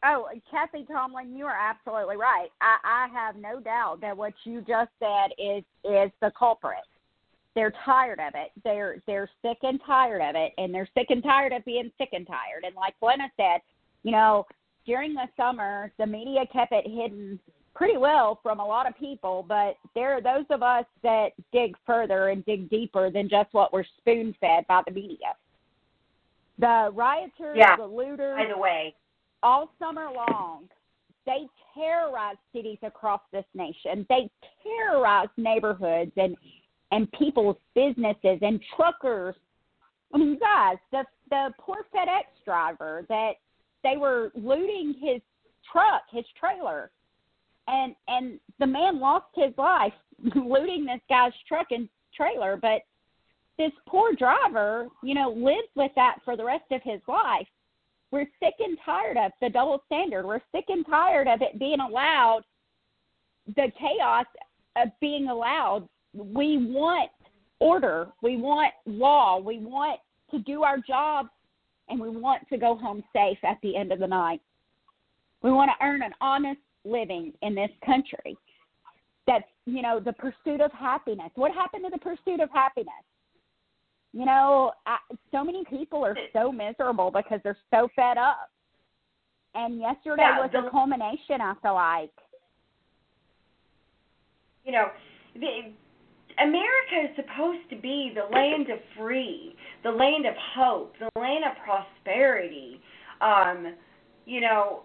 [0.06, 2.48] oh, Kathy Tomlin, you are absolutely right.
[2.62, 6.86] I, I have no doubt that what you just said is is the culprit.
[7.56, 8.52] They're tired of it.
[8.64, 12.10] They're they're sick and tired of it, and they're sick and tired of being sick
[12.14, 12.64] and tired.
[12.64, 13.62] And like Glenna said,
[14.04, 14.46] you know,
[14.86, 17.40] during the summer, the media kept it hidden
[17.76, 21.76] pretty well from a lot of people, but there are those of us that dig
[21.86, 25.36] further and dig deeper than just what we're spoon fed by the media.
[26.58, 27.78] The rioters, Yeah.
[27.78, 28.96] the looters, By the way,
[29.42, 30.70] all summer long,
[31.26, 34.06] they terrorized cities across this nation.
[34.10, 34.30] They
[34.64, 36.36] terrorized neighborhoods and
[36.92, 39.36] and people's businesses and truckers.
[40.12, 43.34] I mean, guys, the the poor FedEx driver that
[43.84, 45.22] they were looting his
[45.72, 46.92] truck, his trailer,
[47.68, 49.94] and and the man lost his life
[50.36, 52.58] looting this guy's truck and trailer.
[52.58, 52.82] But
[53.58, 57.48] this poor driver, you know, lives with that for the rest of his life
[58.12, 60.26] we're sick and tired of the double standard.
[60.26, 62.42] We're sick and tired of it being allowed,
[63.48, 64.26] the chaos
[64.76, 65.88] of being allowed.
[66.14, 67.12] We want
[67.60, 68.08] order.
[68.24, 69.40] We want law.
[69.40, 70.00] We want
[70.32, 71.28] to do our job,
[71.90, 74.42] and we want to go home safe at the end of the night.
[75.42, 78.38] We want to earn an honest living in this country.
[79.28, 81.30] That's, you know, the pursuit of happiness.
[81.36, 82.94] What happened to the pursuit of happiness?
[84.12, 84.98] You know, I,
[85.32, 88.50] so many people are so miserable because they're so fed up.
[89.56, 92.12] And yesterday Yeah, was the- a culmination, I feel like.
[94.66, 94.88] you know,
[95.36, 95.72] the,
[96.42, 101.44] America is supposed to be the land of free, the land of hope, the land
[101.44, 102.80] of prosperity.
[103.22, 103.76] Um,
[104.26, 104.84] you know,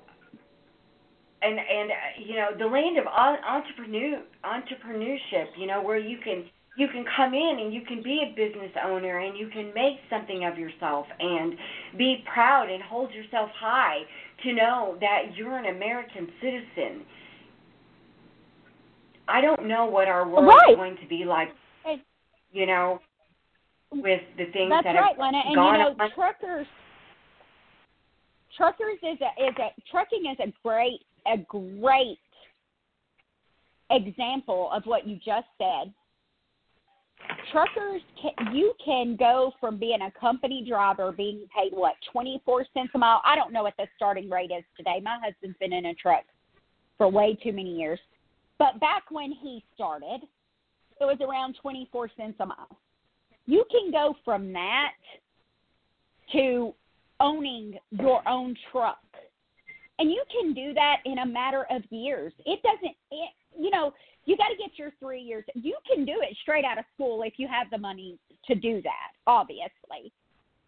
[1.43, 1.95] and and uh,
[2.25, 5.47] you know the land of en- entrepreneur entrepreneurship.
[5.57, 6.45] You know where you can
[6.77, 9.99] you can come in and you can be a business owner and you can make
[10.11, 11.55] something of yourself and
[11.97, 13.99] be proud and hold yourself high
[14.43, 17.03] to know that you're an American citizen.
[19.29, 20.71] I don't know what our world Right.
[20.71, 21.49] is going to be like,
[22.53, 23.01] you know,
[23.91, 25.43] with the things That's that right, have Lena.
[25.47, 26.11] And gone you know, on.
[26.15, 26.67] truckers
[28.57, 32.19] truckers is a is a trucking is a great a great
[33.91, 35.93] example of what you just said.
[37.53, 42.67] Truckers, can, you can go from being a company driver, being paid what twenty four
[42.75, 43.23] cents a mile.
[43.25, 45.01] I don't know what the starting rate is today.
[45.03, 46.25] My husband's been in a truck
[46.99, 47.99] for way too many years,
[48.59, 50.21] but back when he started,
[51.01, 52.79] it was around twenty four cents a mile.
[53.47, 54.93] You can go from that
[56.33, 56.75] to
[57.21, 58.99] owning your own truck
[59.99, 62.33] and you can do that in a matter of years.
[62.45, 63.93] It doesn't, it, you know,
[64.25, 65.45] you got to get your three years.
[65.55, 68.83] You can do it straight out of school if you have the money to do
[68.83, 70.13] that, obviously.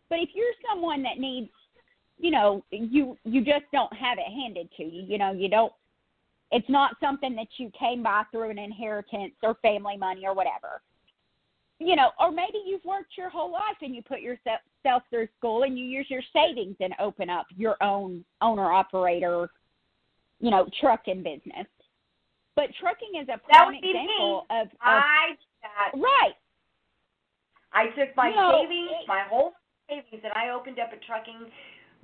[0.09, 1.51] But if you're someone that needs,
[2.19, 5.03] you know, you you just don't have it handed to you.
[5.03, 5.73] You know, you don't.
[6.53, 10.83] It's not something that you came by through an inheritance or family money or whatever
[11.79, 15.65] you know, or maybe you've worked your whole life and you put yourself through school
[15.65, 19.51] and you use your savings and open up your own owner operator,
[20.41, 21.67] you know, trucking business.
[22.55, 26.01] But trucking is a prime example of, of I that.
[26.01, 26.33] right.
[27.75, 29.53] I took my you know, savings, my whole
[29.89, 31.51] savings, and I opened up a trucking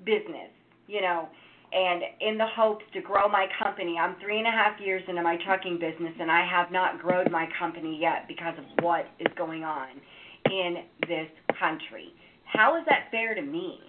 [0.04, 0.50] business.
[0.86, 1.28] You know,
[1.72, 3.96] and in the hopes to grow my company.
[3.98, 7.30] I'm three and a half years into my trucking business, and I have not grown
[7.30, 9.88] my company yet because of what is going on
[10.50, 12.12] in this country.
[12.44, 13.80] How is that fair to me?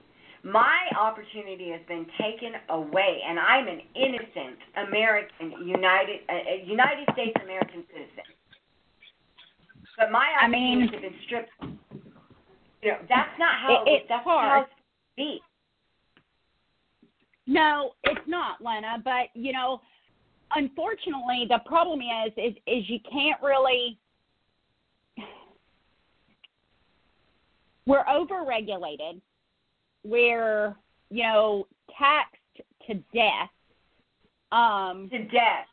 [0.44, 7.36] My opportunity has been taken away, and I'm an innocent American, United uh, United States
[7.44, 8.28] American citizen.
[9.98, 11.52] But my opportunities I mean, have been stripped.
[12.82, 14.50] You know, that's not how it, it's that's hard.
[14.50, 14.72] how it's
[15.16, 15.40] be.
[17.46, 19.02] No, it's not, Lena.
[19.04, 19.82] But you know,
[20.56, 23.98] unfortunately, the problem is is is you can't really.
[27.86, 29.20] We're overregulated.
[30.04, 30.76] We're
[31.10, 31.68] you know
[31.98, 32.38] taxed
[32.88, 33.50] to death.
[34.52, 35.68] Um, to death.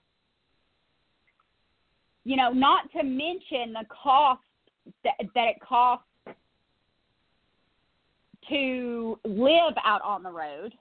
[2.24, 4.40] You know, not to mention the cost
[5.04, 6.04] that, that it costs
[8.48, 10.72] to live out on the road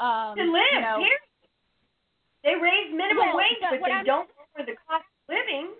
[0.00, 0.74] um, to live.
[0.74, 1.20] You know, Here,
[2.42, 5.72] they raise minimum well, wage, but, but they I'm, don't cover the cost of living.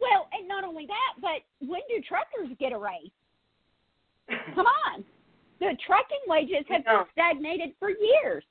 [0.00, 3.14] Well, and not only that, but when do truckers get a raise?
[4.54, 5.04] Come on,
[5.60, 8.44] the trucking wages have been stagnated for years.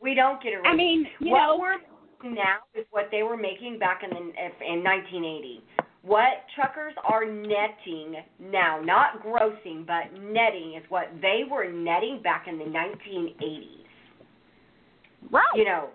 [0.00, 0.66] We don't get a raise.
[0.66, 1.80] I mean, you what know, we're
[2.24, 5.62] now is what they were making back in the, in 1980.
[6.02, 12.46] What truckers are netting now, not grossing, but netting, is what they were netting back
[12.48, 13.84] in the 1980s.
[15.30, 15.44] Right.
[15.56, 15.88] You know,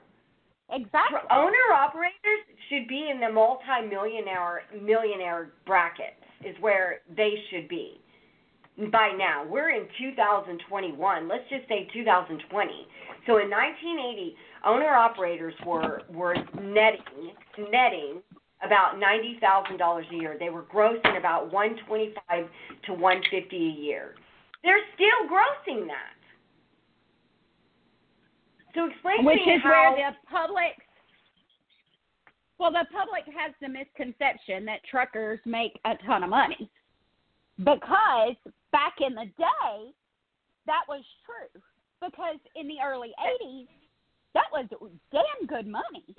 [0.70, 1.20] exactly.
[1.32, 6.20] Owner operators should be in the multi-millionaire millionaire brackets.
[6.45, 8.01] Is where they should be
[8.91, 9.45] by now.
[9.47, 11.28] We're in 2021.
[11.30, 12.88] Let's just say 2020.
[13.26, 14.36] So in 1980,
[14.66, 17.32] owner operators were were netting
[17.72, 18.22] netting
[18.74, 20.36] about ninety thousand dollars a year.
[20.39, 22.45] They were grossing about one twenty five
[22.86, 24.15] to one fifty a year.
[24.63, 26.17] They're still grossing that.
[28.74, 30.74] So explain Which to me is how, where the public
[32.59, 36.69] well, the public has the misconception that truckers make a ton of money.
[37.57, 38.36] Because
[38.71, 39.91] back in the day,
[40.65, 41.61] that was true.
[41.99, 43.67] Because in the early 80s,
[44.34, 44.65] that was
[45.11, 46.15] damn good money.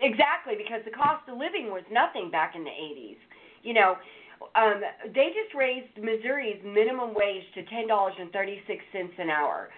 [0.00, 3.16] Exactly, because the cost of living was nothing back in the 80s.
[3.62, 3.96] You know,
[4.54, 4.80] um,
[5.14, 9.70] they just raised Missouri's minimum wage to ten dollars and thirty six cents an hour.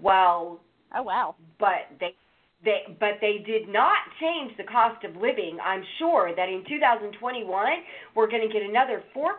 [0.00, 0.60] Well,
[0.96, 1.34] oh wow!
[1.60, 2.14] But they
[2.64, 5.58] they, but they did not change the cost of living.
[5.62, 7.46] I'm sure that in 2021
[8.16, 9.30] we're going to get another 4%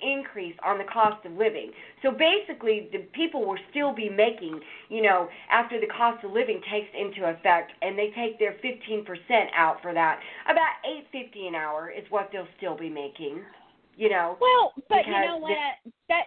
[0.00, 1.70] increase on the cost of living.
[2.02, 4.58] So basically, the people will still be making,
[4.88, 9.04] you know, after the cost of living takes into effect, and they take their 15%
[9.54, 10.80] out for that, about
[11.14, 13.42] 8.50 an hour is what they'll still be making.
[13.96, 14.38] You know.
[14.40, 15.52] Well, but you know what?
[16.08, 16.24] That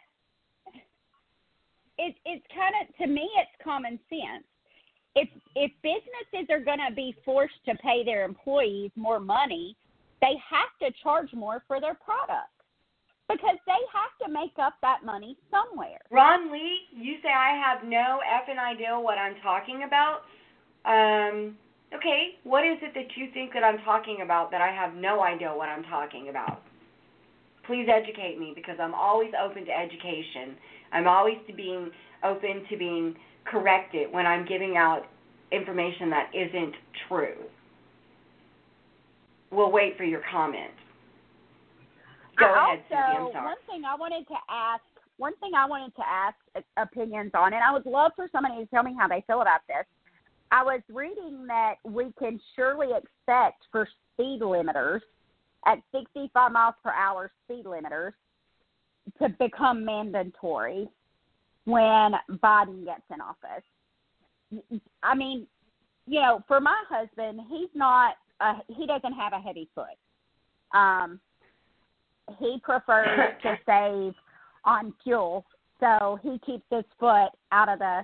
[1.98, 4.46] it it's kind of to me it's common sense
[5.16, 9.76] if if businesses are going to be forced to pay their employees more money,
[10.22, 12.52] they have to charge more for their products
[13.28, 16.00] because they have to make up that money somewhere.
[16.12, 20.22] Ron Lee, you say I have no effing idea what I'm talking about.
[20.86, 21.58] Um,
[21.96, 25.24] okay, what is it that you think that I'm talking about that I have no
[25.24, 26.62] idea what I'm talking about?
[27.66, 30.56] Please educate me because I'm always open to education.
[30.92, 31.90] I'm always to being
[32.24, 35.04] open to being corrected when I'm giving out
[35.52, 36.76] information that isn't
[37.08, 37.36] true.
[39.52, 40.72] We'll wait for your comment.
[42.38, 43.32] Go also, ahead, Susie.
[43.32, 43.46] Sorry.
[43.46, 44.84] One thing I wanted to ask,
[45.18, 48.64] one thing I wanted to ask uh, opinions on, and I would love for somebody
[48.64, 49.86] to tell me how they feel about this.
[50.52, 55.02] I was reading that we can surely expect for speed limiters
[55.66, 58.12] at 65 miles per hour speed limiters
[59.22, 60.88] to become mandatory
[61.66, 62.14] when
[62.44, 63.64] Biden gets in office.
[65.04, 65.48] I mean,
[66.08, 70.78] you know, for my husband, he's not a, he doesn't have a heavy foot.
[70.78, 71.20] Um,
[72.40, 73.08] he prefers
[73.44, 74.14] to save
[74.64, 75.46] on fuel,
[75.80, 78.02] so he keeps his foot out of the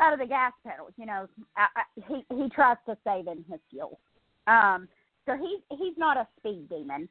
[0.00, 0.88] out of the gas pedal.
[0.96, 3.98] You know, I, I, he he tries to save in his fuel.
[4.46, 4.88] Um,
[5.26, 7.08] so he's he's not a speed demon.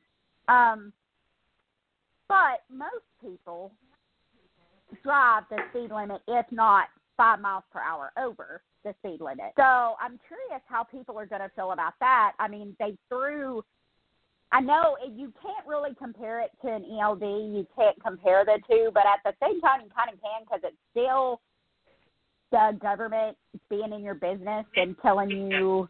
[0.47, 0.93] Um,
[2.27, 3.71] but most people
[5.03, 6.87] drive the speed limit, if not
[7.17, 9.53] five miles per hour over the speed limit.
[9.55, 12.33] So I'm curious how people are going to feel about that.
[12.39, 13.63] I mean, they threw.
[14.51, 17.21] I know you can't really compare it to an ELD.
[17.21, 20.61] You can't compare the two, but at the same time, you kind of can because
[20.63, 21.39] it's still
[22.51, 23.37] the government
[23.69, 25.87] being in your business and telling you,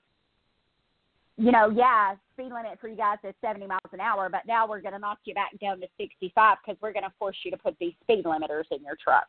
[1.38, 4.68] you know, yeah, speed limit for you guys is 70 miles an hour, but now
[4.68, 7.52] we're going to knock you back down to 65 because we're going to force you
[7.52, 9.28] to put these speed limiters in your truck.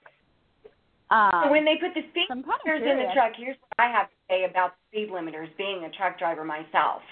[1.10, 4.08] Um, so when they put the speed limiters in the truck, here's what I have
[4.08, 7.02] to say about speed limiters, being a truck driver myself.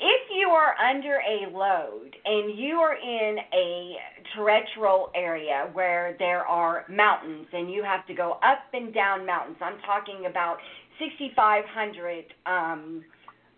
[0.00, 3.96] If you are under a load and you are in a
[4.36, 9.56] terrestrial area where there are mountains and you have to go up and down mountains,
[9.60, 10.58] I'm talking about
[11.00, 13.02] 6,500 um,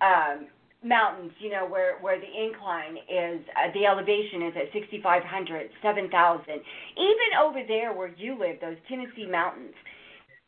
[0.00, 0.46] um,
[0.82, 6.44] mountains, you know, where where the incline is, uh, the elevation is at 6,500, 7,000.
[6.48, 9.74] Even over there where you live, those Tennessee mountains,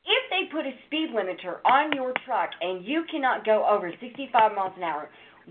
[0.04, 4.54] if they put a speed limiter on your truck and you cannot go over 65
[4.54, 5.08] miles an hour,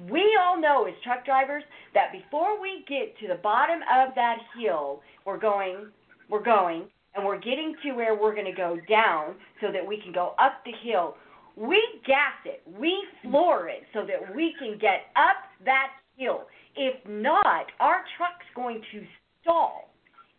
[0.10, 4.38] we all know as truck drivers that before we get to the bottom of that
[4.60, 5.88] hill, we're going,
[6.30, 10.02] we're going, and we're getting to where we're going to go down so that we
[10.02, 11.16] can go up the hill
[11.56, 16.48] we gas it, we floor it so that we can get up that hill.
[16.76, 19.04] If not, our truck's going to
[19.42, 19.90] stall.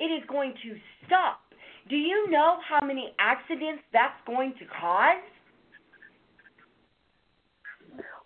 [0.00, 1.40] It is going to stop.
[1.88, 5.22] Do you know how many accidents that's going to cause?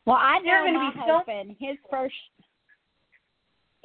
[0.05, 2.15] Well, I know my husband, so- his first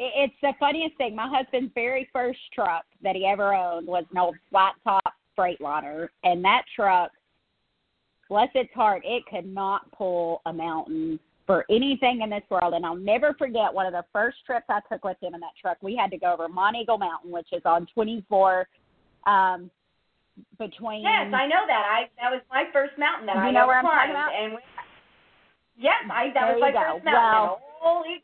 [0.04, 1.16] it's the funniest thing.
[1.16, 6.08] My husband's very first truck that he ever owned was an old flat top Freightliner,
[6.24, 7.12] and that truck
[8.32, 12.74] bless its heart, it could not pull a mountain for anything in this world.
[12.74, 15.52] And I'll never forget one of the first trips I took with him in that
[15.62, 15.78] truck.
[15.82, 18.70] We had to go over Monteagle Mountain, which is on 24
[19.28, 19.70] um,
[20.58, 21.04] between.
[21.04, 21.84] Yes, I know that.
[21.84, 24.60] I that was my first mountain that you I know where climbed, I'm and we,
[25.78, 26.80] yes, I that there was my go.
[26.80, 27.32] first mountain.
[27.36, 28.24] Well, holy!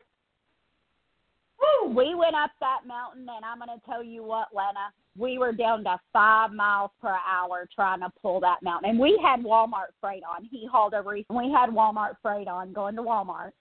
[1.88, 5.52] We went up that mountain, and I'm going to tell you what, Lena, we were
[5.52, 8.92] down to five miles per hour trying to pull that mountain.
[8.92, 10.48] And we had Walmart freight on.
[10.52, 11.18] He hauled over.
[11.30, 13.52] We had Walmart freight on going to Walmart.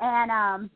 [0.00, 0.70] And, um,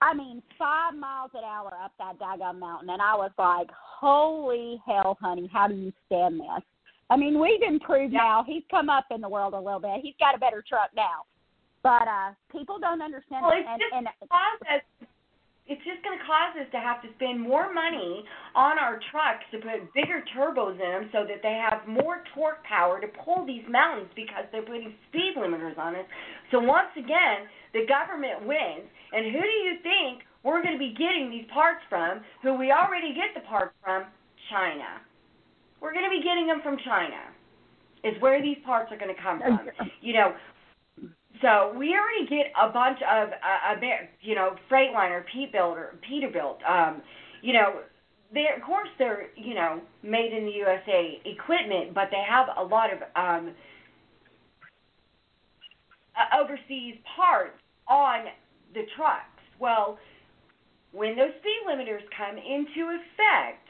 [0.00, 2.90] I mean, five miles an hour up that daggone mountain.
[2.90, 6.64] And I was like, holy hell, honey, how do you stand this?
[7.10, 8.20] I mean, we've improved yeah.
[8.20, 8.44] now.
[8.46, 10.00] He's come up in the world a little bit.
[10.02, 11.22] He's got a better truck now.
[11.82, 13.66] But uh people don't understand well, it.
[13.66, 14.82] It's And, just and process
[15.70, 19.46] it's just going to cause us to have to spend more money on our trucks
[19.54, 23.46] to put bigger turbos in them so that they have more torque power to pull
[23.46, 26.06] these mountains because they're putting speed limiters on us.
[26.50, 28.90] So once again, the government wins.
[29.14, 32.26] And who do you think we're going to be getting these parts from?
[32.42, 34.10] Who we already get the parts from?
[34.50, 34.98] China.
[35.80, 37.30] We're going to be getting them from China.
[38.02, 39.70] Is where these parts are going to come from.
[40.02, 40.34] You know,
[41.40, 43.80] so we already get a bunch of uh,
[44.20, 46.58] you know Freightliner, Peterbilt, Peterbilt.
[46.68, 47.02] Um,
[47.40, 47.80] you know,
[48.32, 52.62] they of course they're you know made in the USA equipment, but they have a
[52.62, 53.54] lot of um,
[56.16, 57.58] uh, overseas parts
[57.88, 58.26] on
[58.74, 59.26] the trucks.
[59.58, 59.98] Well,
[60.92, 63.66] when those speed limiters come into effect,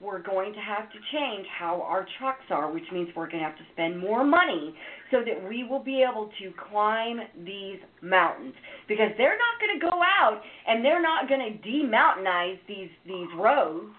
[0.00, 3.48] we're going to have to change how our trucks are, which means we're going to
[3.48, 4.74] have to spend more money
[5.10, 8.54] so that we will be able to climb these mountains
[8.88, 13.28] because they're not going to go out and they're not going to demountainize these these
[13.36, 13.92] roads.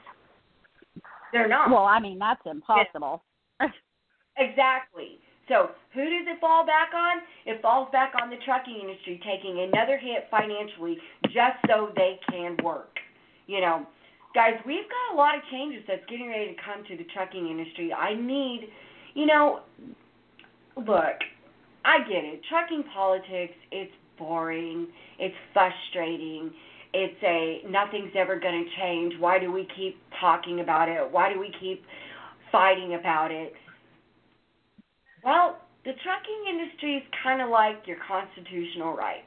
[1.33, 1.69] They're not.
[1.69, 3.23] Well, I mean that's impossible.
[4.37, 5.19] exactly.
[5.47, 7.17] So who does it fall back on?
[7.45, 12.55] It falls back on the trucking industry taking another hit financially just so they can
[12.63, 12.95] work.
[13.47, 13.85] You know,
[14.33, 17.47] guys, we've got a lot of changes that's getting ready to come to the trucking
[17.49, 17.91] industry.
[17.91, 18.69] I need,
[19.13, 19.61] you know,
[20.77, 21.17] look,
[21.83, 22.41] I get it.
[22.49, 24.87] Trucking politics, it's boring,
[25.19, 26.51] it's frustrating.
[26.93, 29.13] It's a nothing's ever going to change.
[29.19, 31.09] Why do we keep talking about it?
[31.09, 31.83] Why do we keep
[32.51, 33.53] fighting about it?
[35.23, 39.23] Well, the trucking industry is kind of like your constitutional rights.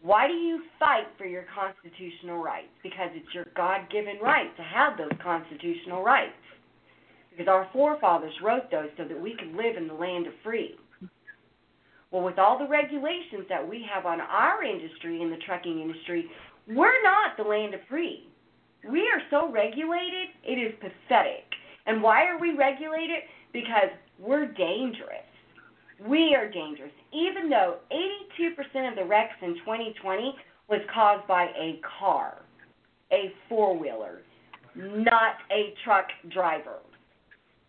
[0.00, 2.70] Why do you fight for your constitutional rights?
[2.82, 6.32] Because it's your God given right to have those constitutional rights.
[7.38, 10.74] Because our forefathers wrote those so that we could live in the land of free.
[12.10, 16.26] Well, with all the regulations that we have on our industry, in the trucking industry,
[16.66, 18.28] we're not the land of free.
[18.90, 21.44] We are so regulated, it is pathetic.
[21.86, 23.22] And why are we regulated?
[23.52, 25.22] Because we're dangerous.
[26.04, 26.92] We are dangerous.
[27.12, 30.34] Even though 82% of the wrecks in 2020
[30.68, 32.42] was caused by a car,
[33.12, 34.22] a four wheeler,
[34.74, 36.78] not a truck driver.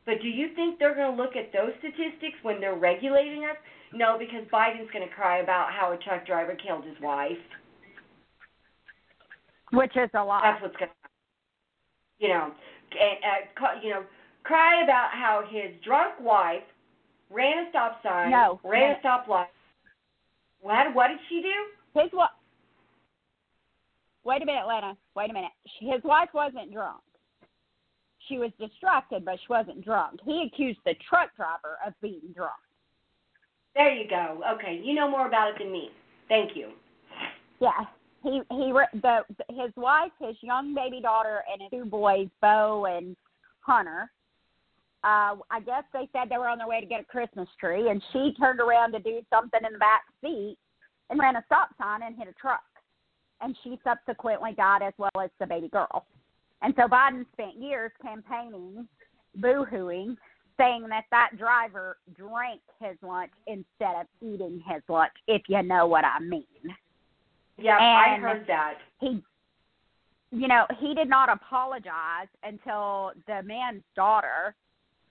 [0.09, 3.55] But do you think they're going to look at those statistics when they're regulating us?
[3.93, 7.37] No, because Biden's going to cry about how a truck driver killed his wife.
[9.71, 10.41] Which is a lot.
[10.41, 11.11] That's what's going to happen.
[12.17, 12.51] You know,
[12.99, 13.17] and,
[13.61, 14.01] uh, you know,
[14.41, 16.63] cry about how his drunk wife
[17.29, 18.95] ran a stop sign, no, ran no.
[18.95, 19.53] a stop light.
[20.59, 20.95] What?
[20.95, 22.01] What did she do?
[22.01, 22.31] His what?
[24.23, 24.97] Wait a minute, Lena.
[25.15, 25.51] Wait a minute.
[25.79, 26.97] His wife wasn't drunk.
[28.29, 30.19] She was distracted, but she wasn't drunk.
[30.23, 32.53] He accused the truck driver of being drunk.
[33.75, 34.41] There you go.
[34.55, 35.89] Okay, you know more about it than me.
[36.27, 36.69] Thank you.
[37.59, 37.85] Yeah,
[38.23, 38.71] he he
[39.01, 43.15] the his wife, his young baby daughter, and his two boys, Bo and
[43.61, 44.11] Hunter.
[45.03, 47.89] Uh, I guess they said they were on their way to get a Christmas tree,
[47.89, 50.57] and she turned around to do something in the back seat
[51.09, 52.61] and ran a stop sign and hit a truck.
[53.41, 56.05] And she subsequently died, as well as the baby girl.
[56.61, 58.87] And so Biden spent years campaigning,
[59.35, 60.17] boo-hooing,
[60.57, 65.87] saying that that driver drank his lunch instead of eating his lunch, if you know
[65.87, 66.43] what I mean.
[67.57, 68.75] Yeah, and I heard that.
[68.99, 69.23] He,
[70.31, 74.53] you know, he did not apologize until the man's daughter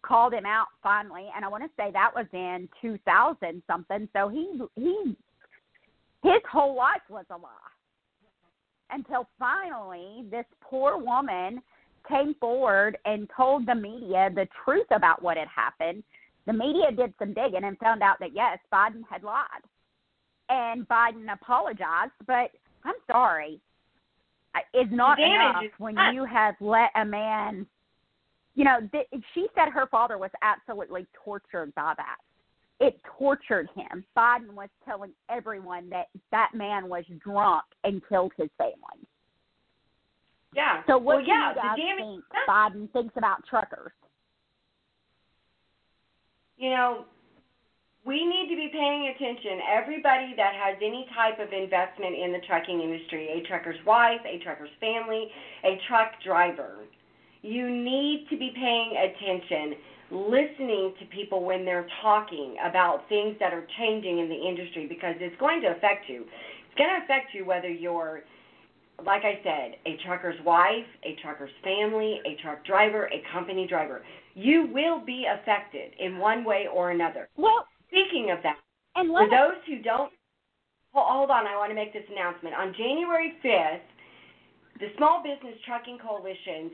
[0.02, 4.08] called him out finally, and I want to say that was in 2000 something.
[4.14, 5.16] So he he
[6.22, 7.48] his whole life was a lie
[8.90, 11.62] until finally this poor woman
[12.08, 16.02] came forward and told the media the truth about what had happened.
[16.46, 19.44] The media did some digging and found out that yes, Biden had lied.
[20.48, 22.50] And Biden apologized, but
[22.84, 23.60] I'm sorry.
[24.74, 27.66] Is not enough when you have let a man
[28.58, 32.16] you know, th- she said her father was absolutely tortured by that.
[32.80, 34.04] It tortured him.
[34.16, 39.06] Biden was telling everyone that that man was drunk and killed his family.
[40.54, 40.82] Yeah.
[40.86, 43.92] So what well, yeah, do you guys think Biden thinks about truckers?
[46.56, 47.04] You know,
[48.04, 49.60] we need to be paying attention.
[49.68, 54.42] Everybody that has any type of investment in the trucking industry, a trucker's wife, a
[54.42, 55.28] trucker's family,
[55.64, 56.86] a truck driver,
[57.42, 59.78] you need to be paying attention,
[60.10, 65.14] listening to people when they're talking about things that are changing in the industry because
[65.20, 66.22] it's going to affect you.
[66.22, 68.22] It's going to affect you whether you're,
[69.04, 74.02] like I said, a trucker's wife, a trucker's family, a truck driver, a company driver.
[74.34, 77.28] You will be affected in one way or another.
[77.36, 78.56] Well, speaking of that,
[78.96, 80.12] and for those who don't,
[80.92, 82.54] hold on, I want to make this announcement.
[82.54, 83.86] On January 5th,
[84.80, 86.72] the Small Business Trucking Coalition's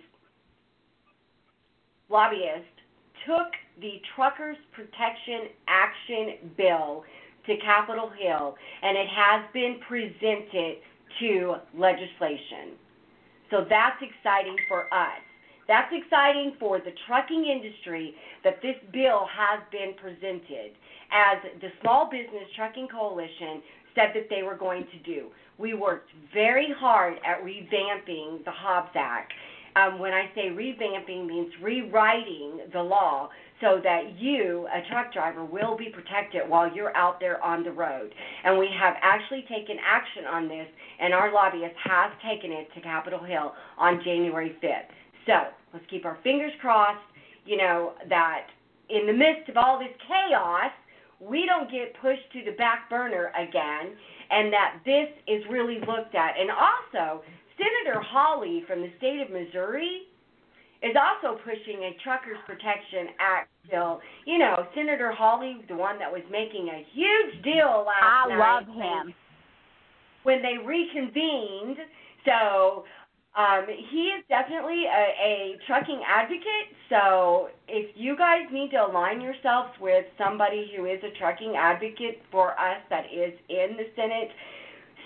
[2.08, 2.73] lobbyist
[3.26, 3.48] took
[3.80, 7.04] the Truckers Protection Action Bill
[7.46, 10.78] to Capitol Hill, and it has been presented
[11.20, 12.78] to legislation.
[13.50, 15.20] So that's exciting for us.
[15.66, 20.72] That's exciting for the trucking industry that this bill has been presented
[21.10, 23.62] as the Small Business Trucking Coalition
[23.94, 25.28] said that they were going to do.
[25.56, 29.32] We worked very hard at revamping the Hobbs Act
[29.76, 35.44] um, when I say revamping, means rewriting the law so that you, a truck driver,
[35.44, 38.14] will be protected while you're out there on the road.
[38.44, 40.66] And we have actually taken action on this,
[41.00, 44.92] and our lobbyist has taken it to Capitol Hill on January 5th.
[45.26, 47.04] So let's keep our fingers crossed,
[47.46, 48.46] you know, that
[48.90, 50.70] in the midst of all this chaos,
[51.20, 53.96] we don't get pushed to the back burner again,
[54.30, 56.34] and that this is really looked at.
[56.38, 57.22] And also,
[57.56, 60.08] Senator Hawley from the state of Missouri
[60.82, 64.00] is also pushing a Truckers Protection Act bill.
[64.26, 68.38] You know, Senator Hawley, the one that was making a huge deal last I night.
[68.38, 69.14] love him.
[70.24, 71.78] When they reconvened.
[72.24, 72.84] So
[73.36, 76.68] um, he is definitely a, a trucking advocate.
[76.88, 82.22] So if you guys need to align yourselves with somebody who is a trucking advocate
[82.30, 84.30] for us that is in the Senate,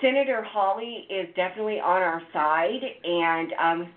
[0.00, 3.92] Senator Hawley is definitely on our side, and um,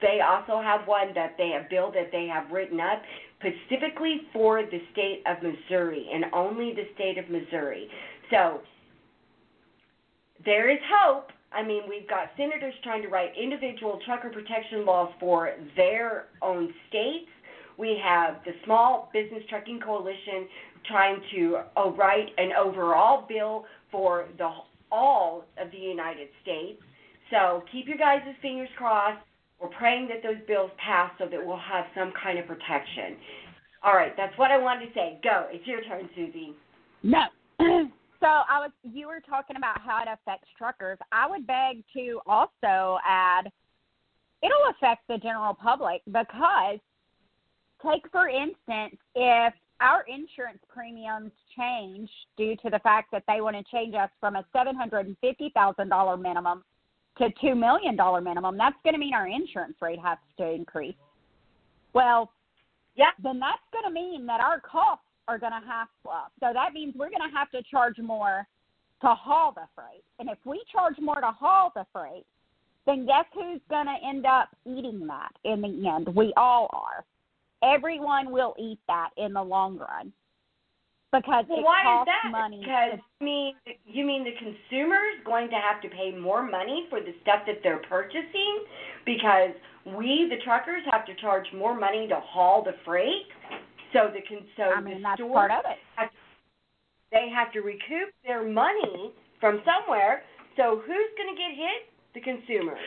[0.00, 3.02] they also have one that they have bill that they have written up
[3.38, 7.88] specifically for the state of Missouri and only the state of Missouri.
[8.30, 8.60] So
[10.44, 11.30] there is hope.
[11.52, 16.72] I mean, we've got senators trying to write individual trucker protection laws for their own
[16.88, 17.28] states.
[17.78, 20.48] We have the Small Business Trucking Coalition
[20.86, 24.50] trying to uh, write an overall bill for the
[24.90, 26.80] all of the United States.
[27.30, 29.24] So keep your guys' fingers crossed.
[29.60, 33.16] We're praying that those bills pass so that we'll have some kind of protection.
[33.82, 35.18] All right, that's what I wanted to say.
[35.22, 35.46] Go.
[35.50, 36.54] It's your turn, Susie.
[37.02, 37.24] No.
[38.20, 40.98] so I was you were talking about how it affects truckers.
[41.12, 43.50] I would beg to also add
[44.42, 46.78] it'll affect the general public because
[47.82, 53.56] take for instance if our insurance premiums change due to the fact that they want
[53.56, 56.64] to change us from a $750,000 minimum
[57.18, 60.94] to $2 million minimum, that's going to mean our insurance rate has to increase.
[61.92, 62.30] Well,
[62.94, 63.10] yeah.
[63.22, 66.32] then that's going to mean that our costs are going to have to up.
[66.40, 68.46] So that means we're going to have to charge more
[69.00, 70.04] to haul the freight.
[70.18, 72.24] And if we charge more to haul the freight,
[72.86, 76.14] then guess who's going to end up eating that in the end?
[76.14, 77.04] We all are.
[77.66, 80.12] Everyone will eat that in the long run
[81.12, 82.30] because well, it why costs is that?
[82.30, 82.60] money.
[82.60, 83.54] Because to, you mean
[83.86, 87.60] you mean the consumer's going to have to pay more money for the stuff that
[87.62, 88.64] they're purchasing
[89.04, 89.54] because
[89.96, 93.30] we the truckers have to charge more money to haul the freight.
[93.92, 94.20] So the
[94.56, 95.78] so I mean the that's stores part of it.
[95.94, 96.16] Have to,
[97.12, 100.22] they have to recoup their money from somewhere.
[100.56, 101.80] So who's going to get hit?
[102.14, 102.80] The consumers.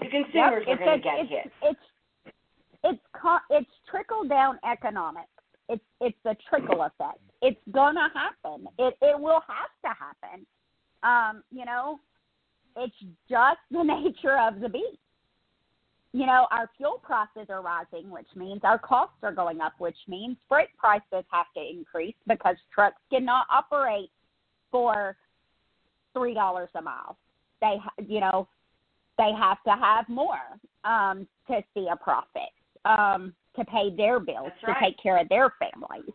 [0.00, 1.52] The consumers yep, are going to get it's, hit.
[1.62, 1.80] It's
[2.82, 3.00] it's
[3.50, 5.28] it's trickle down economics.
[5.68, 7.20] It's it's the trickle effect.
[7.42, 8.66] It's gonna happen.
[8.78, 10.46] It it will have to happen.
[11.02, 12.00] Um, you know,
[12.76, 12.94] it's
[13.28, 14.98] just the nature of the beast.
[16.12, 19.96] You know, our fuel prices are rising, which means our costs are going up, which
[20.08, 24.10] means freight prices have to increase because trucks cannot operate
[24.72, 25.16] for
[26.12, 27.16] three dollars a mile.
[27.60, 27.76] They,
[28.08, 28.48] you know,
[29.18, 30.40] they have to have more
[30.82, 32.50] um, to see a profit
[32.84, 36.12] um, to pay their bills, to take care of their families.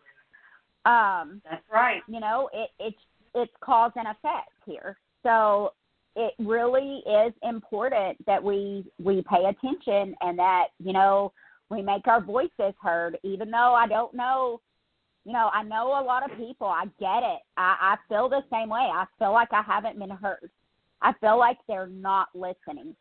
[0.84, 2.02] Um, That's right.
[2.08, 2.96] you know, it, it's
[3.34, 4.96] it's cause and effect here.
[5.22, 5.72] So
[6.14, 11.32] it really is important that we we pay attention and that you know
[11.68, 13.18] we make our voices heard.
[13.22, 14.60] Even though I don't know,
[15.24, 16.68] you know, I know a lot of people.
[16.68, 17.40] I get it.
[17.56, 18.88] I, I feel the same way.
[18.92, 20.50] I feel like I haven't been heard.
[21.02, 22.94] I feel like they're not listening.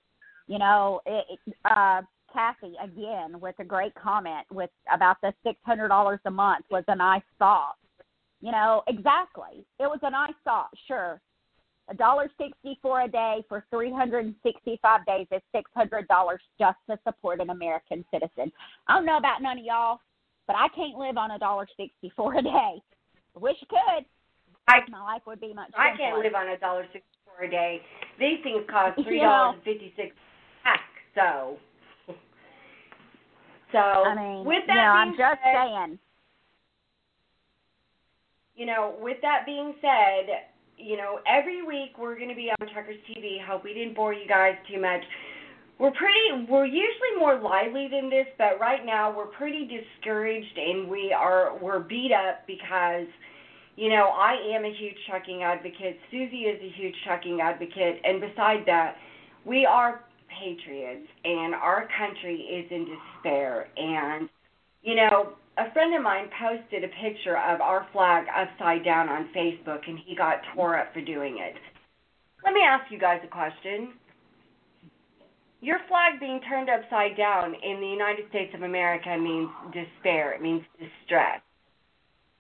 [0.48, 2.02] You know, it, uh,
[2.36, 6.84] Kathy again with a great comment with about the six hundred dollars a month was
[6.90, 7.78] a nice thought.
[8.42, 9.66] You know, exactly.
[9.80, 11.22] It was a nice thought, sure.
[11.88, 15.72] A dollar sixty four a day for three hundred and sixty five days is six
[15.74, 18.52] hundred dollars just to support an American citizen.
[18.88, 20.00] I don't know about none of y'all,
[20.46, 22.50] but I can't live on a dollar sixty four a day.
[22.52, 24.06] I wish I could.
[24.68, 27.50] I My life would be much I can't live on a dollar sixty four a
[27.50, 27.82] day.
[28.20, 30.14] These things cost three dollars and fifty six.
[31.16, 31.58] So,
[33.76, 36.00] so I mean, with you that know, being I'm just said, saying.
[38.56, 40.48] you know, with that being said,
[40.78, 43.44] you know, every week we're going to be on Truckers TV.
[43.46, 45.02] Hope we didn't bore you guys too much.
[45.78, 46.48] We're pretty.
[46.50, 51.58] We're usually more lively than this, but right now we're pretty discouraged and we are
[51.62, 53.08] we're beat up because,
[53.76, 56.00] you know, I am a huge trucking advocate.
[56.12, 58.96] Susie is a huge trucking advocate, and beside that,
[59.46, 60.06] we are
[60.40, 63.68] patriots, and our country is in despair.
[63.78, 64.30] And,
[64.82, 69.30] you know, a friend of mine posted a picture of our flag upside down on
[69.36, 71.56] Facebook, and he got tore up for doing it.
[72.44, 73.94] Let me ask you guys a question.
[75.62, 80.42] Your flag being turned upside down in the United States of America means despair, it
[80.42, 81.42] means distress.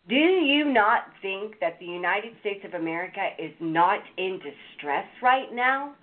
[0.07, 5.51] Do you not think that the United States of America is not in distress right
[5.51, 5.95] now?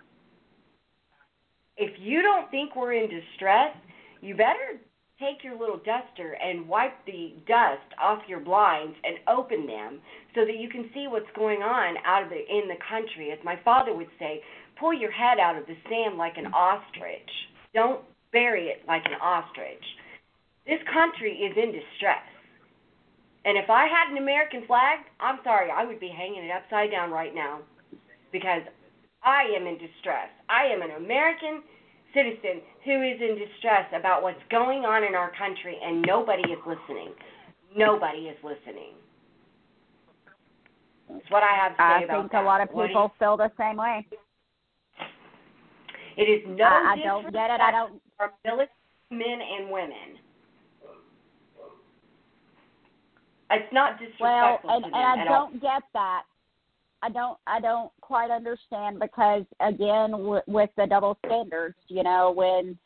[1.77, 3.75] If you don't think we're in distress,
[4.21, 4.79] you better
[5.19, 10.01] take your little duster and wipe the dust off your blinds and open them
[10.35, 13.31] so that you can see what's going on out of the in the country.
[13.31, 14.43] As my father would say,
[14.79, 17.31] pull your head out of the sand like an ostrich.
[17.75, 18.03] Don't
[18.33, 19.85] bury it like an ostrich.
[20.67, 22.27] This country is in distress.
[23.45, 26.91] And if I had an American flag, I'm sorry, I would be hanging it upside
[26.91, 27.61] down right now
[28.31, 28.63] because
[29.25, 30.29] I am in distress.
[30.49, 31.63] I am an American
[32.15, 36.59] citizen who is in distress about what's going on in our country, and nobody is
[36.67, 37.13] listening.
[37.77, 38.95] Nobody is listening.
[41.09, 42.43] That's what I have to say I about think that.
[42.43, 44.07] a lot of people feel the same way.
[46.17, 47.61] it is no I, I don't get it.
[47.61, 48.01] I don't.
[48.45, 48.69] Military
[49.11, 50.17] men and women.
[53.51, 54.25] It's not disrespectful.
[54.65, 56.23] well, and and I don't get that.
[57.03, 62.31] I don't I don't quite understand because again w- with the double standards, you know,
[62.31, 62.79] when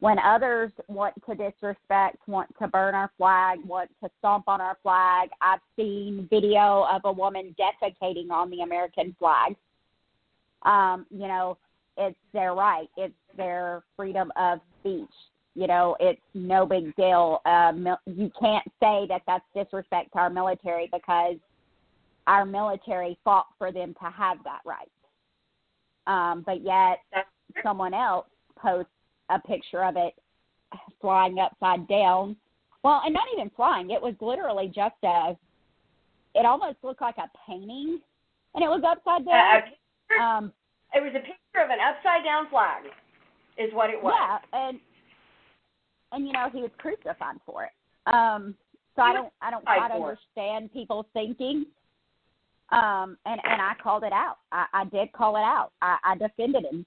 [0.00, 4.78] when others want to disrespect, want to burn our flag, want to stomp on our
[4.82, 9.54] flag, I've seen video of a woman defecating on the American flag.
[10.62, 11.58] Um, you know,
[11.98, 12.88] it's their right.
[12.96, 15.10] It's their freedom of speech.
[15.54, 17.42] You know, it's no big deal.
[17.44, 21.36] Uh, mil- you can't say that that's disrespect to our military because
[22.26, 24.90] our military fought for them to have that right.
[26.06, 26.98] Um, but yet,
[27.62, 28.90] someone else posts
[29.28, 30.14] a picture of it
[31.00, 32.36] flying upside down.
[32.82, 33.90] Well, and not even flying.
[33.90, 35.36] It was literally just a.
[36.34, 38.00] It almost looked like a painting,
[38.54, 39.62] and it was upside down.
[39.62, 40.52] picture, Um,
[40.94, 42.84] it was a picture of an upside down flag,
[43.58, 44.14] is what it was.
[44.16, 44.80] Yeah, and
[46.12, 47.70] and you know he was crucified for it.
[48.06, 48.54] Um,
[48.96, 51.66] so I don't I don't quite understand people's thinking.
[52.72, 54.38] Um, and and I called it out.
[54.52, 55.72] I, I did call it out.
[55.82, 56.86] I, I defended him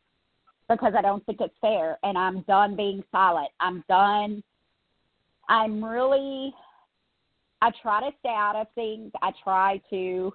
[0.70, 3.50] because I don't think it's fair, and I'm done being silent.
[3.60, 4.44] I'm done.
[5.50, 6.54] I'm really.
[7.62, 9.12] I try to stay out of things.
[9.22, 10.34] I try to.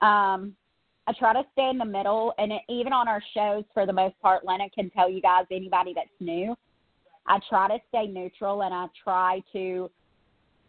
[0.00, 0.54] Um,
[1.06, 3.92] I try to stay in the middle, and it, even on our shows, for the
[3.92, 6.54] most part, Lena can tell you guys anybody that's new.
[7.26, 9.90] I try to stay neutral, and I try to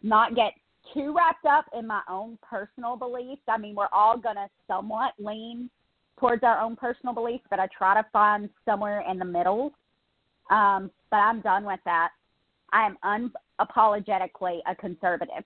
[0.02, 0.52] not get
[0.94, 3.42] too wrapped up in my own personal beliefs.
[3.48, 5.70] I mean, we're all gonna somewhat lean
[6.18, 9.72] towards our own personal beliefs, but I try to find somewhere in the middle.
[10.50, 12.10] Um, but I'm done with that.
[12.72, 15.44] I am unapologetically a conservative.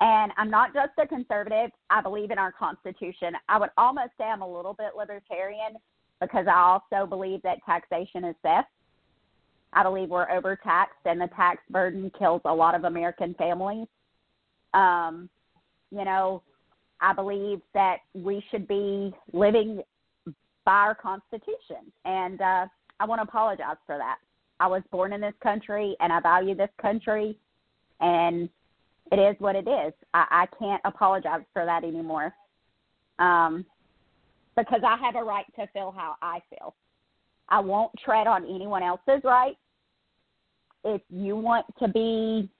[0.00, 1.70] And I'm not just a conservative.
[1.90, 3.34] I believe in our Constitution.
[3.48, 5.76] I would almost say I'm a little bit libertarian
[6.20, 8.68] because I also believe that taxation is theft.
[9.72, 13.86] I believe we're overtaxed and the tax burden kills a lot of American families.
[14.74, 15.28] Um,
[15.90, 16.42] you know,
[17.00, 19.82] I believe that we should be living
[20.64, 21.92] by our Constitution.
[22.04, 22.66] And uh,
[23.00, 24.16] I want to apologize for that.
[24.60, 27.38] I was born in this country and I value this country.
[28.00, 28.48] And
[29.10, 29.92] it is what it is.
[30.12, 32.34] I, I can't apologize for that anymore.
[33.18, 33.64] Um,
[34.56, 36.74] because I have a right to feel how I feel.
[37.48, 39.56] I won't tread on anyone else's right.
[40.84, 42.50] If you want to be,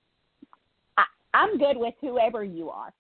[1.35, 2.93] I'm good with whoever you are.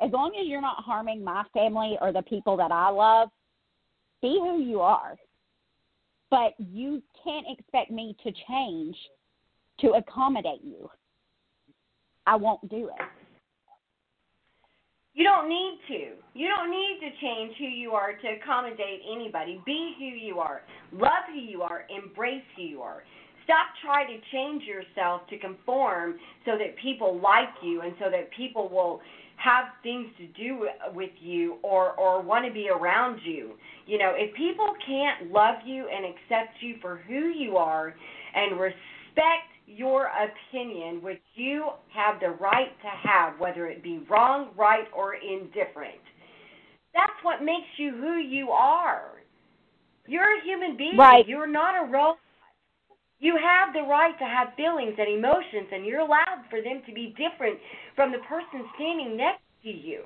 [0.00, 3.28] As long as you're not harming my family or the people that I love,
[4.20, 5.16] be who you are.
[6.30, 8.96] But you can't expect me to change
[9.80, 10.90] to accommodate you.
[12.26, 13.06] I won't do it.
[15.14, 16.38] You don't need to.
[16.38, 19.62] You don't need to change who you are to accommodate anybody.
[19.64, 20.60] Be who you are.
[20.92, 21.86] Love who you are.
[21.88, 23.02] Embrace who you are.
[23.46, 28.28] Stop trying to change yourself to conform so that people like you and so that
[28.36, 29.00] people will
[29.36, 33.52] have things to do with you or or want to be around you.
[33.86, 37.94] You know, if people can't love you and accept you for who you are
[38.34, 44.50] and respect your opinion, which you have the right to have, whether it be wrong,
[44.56, 46.00] right, or indifferent.
[46.94, 49.10] That's what makes you who you are.
[50.06, 50.96] You're a human being.
[50.96, 51.26] Right.
[51.26, 52.18] You're not a robot.
[53.18, 56.92] You have the right to have feelings and emotions, and you're allowed for them to
[56.92, 57.58] be different
[57.94, 60.02] from the person standing next to you.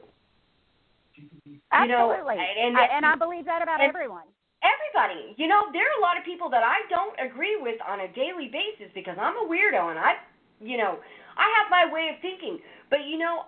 [1.16, 1.58] You
[1.88, 2.38] know, Absolutely.
[2.38, 4.24] and- I, and I believe that about everyone.
[4.62, 5.34] everybody.
[5.36, 8.08] You know, there are a lot of people that I don't agree with on a
[8.12, 10.14] daily basis because I'm a weirdo and I,
[10.60, 10.98] you know,
[11.36, 12.58] I have my way of thinking.
[12.90, 13.44] But you know,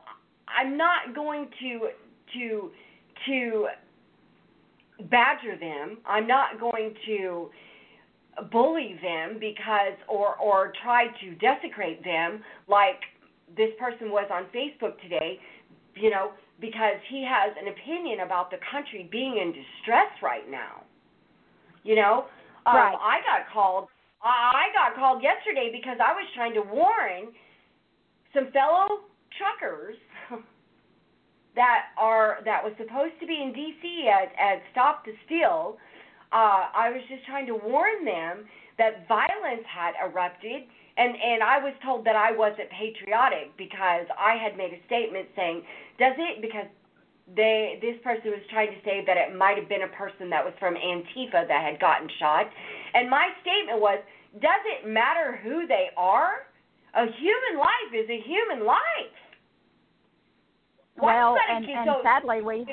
[0.48, 1.88] I'm not going to
[2.34, 2.70] to
[3.26, 3.68] to
[5.10, 5.98] badger them.
[6.06, 7.50] I'm not going to
[8.50, 13.00] bully them because or or try to desecrate them like
[13.56, 15.38] this person was on Facebook today,
[15.94, 20.84] you know, because he has an opinion about the country being in distress right now.
[21.84, 22.26] You know,
[22.66, 22.94] um, Right.
[22.94, 23.88] I got called.
[24.24, 27.34] I got called yesterday because I was trying to warn
[28.32, 29.02] some fellow
[29.36, 29.96] truckers
[31.56, 34.08] that are that was supposed to be in D.C.
[34.08, 35.76] at at Stop the Steal.
[36.32, 38.48] Uh, I was just trying to warn them
[38.78, 40.64] that violence had erupted,
[40.96, 45.28] and and I was told that I wasn't patriotic because I had made a statement
[45.36, 45.62] saying,
[45.98, 46.66] "Does it?" Because
[47.36, 50.44] they this person was trying to say that it might have been a person that
[50.44, 52.48] was from Antifa that had gotten shot,
[52.94, 54.00] and my statement was,
[54.40, 56.48] "Does it matter who they are?
[56.94, 59.16] A human life is a human life."
[60.96, 62.66] Why well, and, and sadly, we.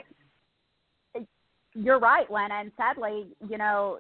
[1.73, 3.99] You're right, Lena, and sadly, you know,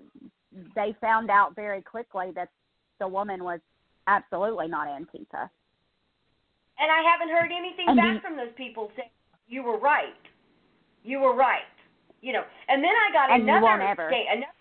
[0.75, 2.49] they found out very quickly that
[2.99, 3.59] the woman was
[4.07, 5.49] absolutely not Antifa.
[6.79, 9.09] And I haven't heard anything And back the- from those people saying
[9.47, 10.15] you were right.
[11.03, 11.67] You were right.
[12.21, 12.43] You know.
[12.67, 14.09] And then I got another won't ever.
[14.09, 14.53] sta- another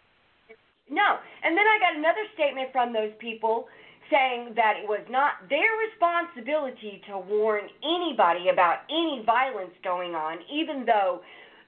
[0.90, 1.18] no.
[1.42, 3.68] And then I got another statement from those people
[4.10, 10.38] saying that it was not their responsibility to warn anybody about any violence going on,
[10.50, 11.20] even though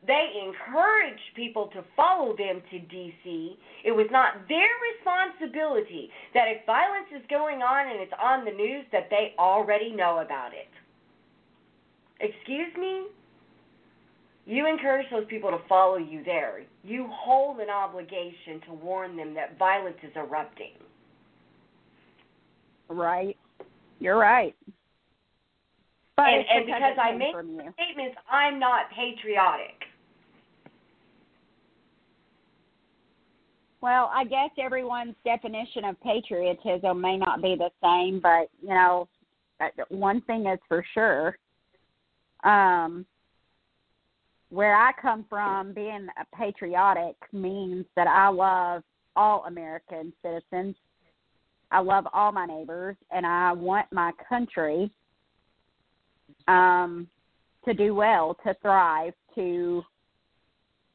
[0.06, 3.56] they encouraged people to follow them to DC.
[3.85, 8.51] It was not their responsibility that if violence is going on and it's on the
[8.51, 10.68] news, that they already know about it.
[12.20, 13.06] Excuse me?
[14.47, 16.62] You encourage those people to follow you there.
[16.82, 20.72] You hold an obligation to warn them that violence is erupting.
[22.89, 23.36] Right.
[23.98, 24.56] You're right.
[26.16, 27.35] But And- and because, I make-.
[27.74, 29.86] Statements I'm not patriotic.
[33.81, 39.09] Well, I guess everyone's definition of patriotism may not be the same, but you know,
[39.89, 41.39] one thing is for sure.
[42.44, 43.07] Um,
[44.51, 48.82] where I come from, being a patriotic means that I love
[49.16, 50.74] all American citizens.
[51.70, 54.90] I love all my neighbors, and I want my country
[56.48, 57.07] um,
[57.65, 59.82] to do well, to thrive, to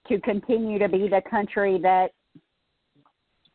[0.09, 2.09] to continue to be the country that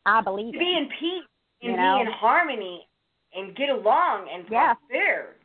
[0.06, 0.88] I believe To be in.
[0.98, 1.24] peace
[1.62, 1.96] and You know?
[1.96, 2.86] be in harmony
[3.34, 4.74] and get along and Yeah.
[4.74, 5.36] prosper.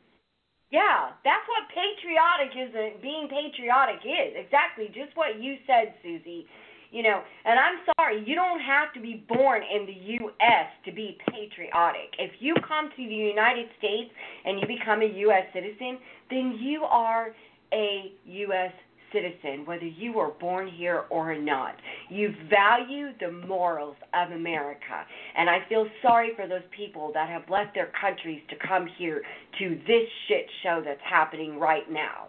[0.70, 2.74] Yeah, that's what patriotic is.
[2.74, 6.46] uh, Being patriotic is exactly just what you said, Susie.
[6.90, 10.70] You know, and I'm sorry, you don't have to be born in the U.S.
[10.84, 12.14] to be patriotic.
[12.18, 14.12] If you come to the United States
[14.44, 15.46] and you become a U.S.
[15.52, 15.98] citizen,
[16.30, 17.34] then you are
[17.72, 18.72] a U.S.
[19.12, 21.74] citizen, whether you were born here or not.
[22.08, 25.04] You value the morals of America.
[25.36, 29.22] And I feel sorry for those people that have left their countries to come here
[29.58, 32.28] to this shit show that's happening right now.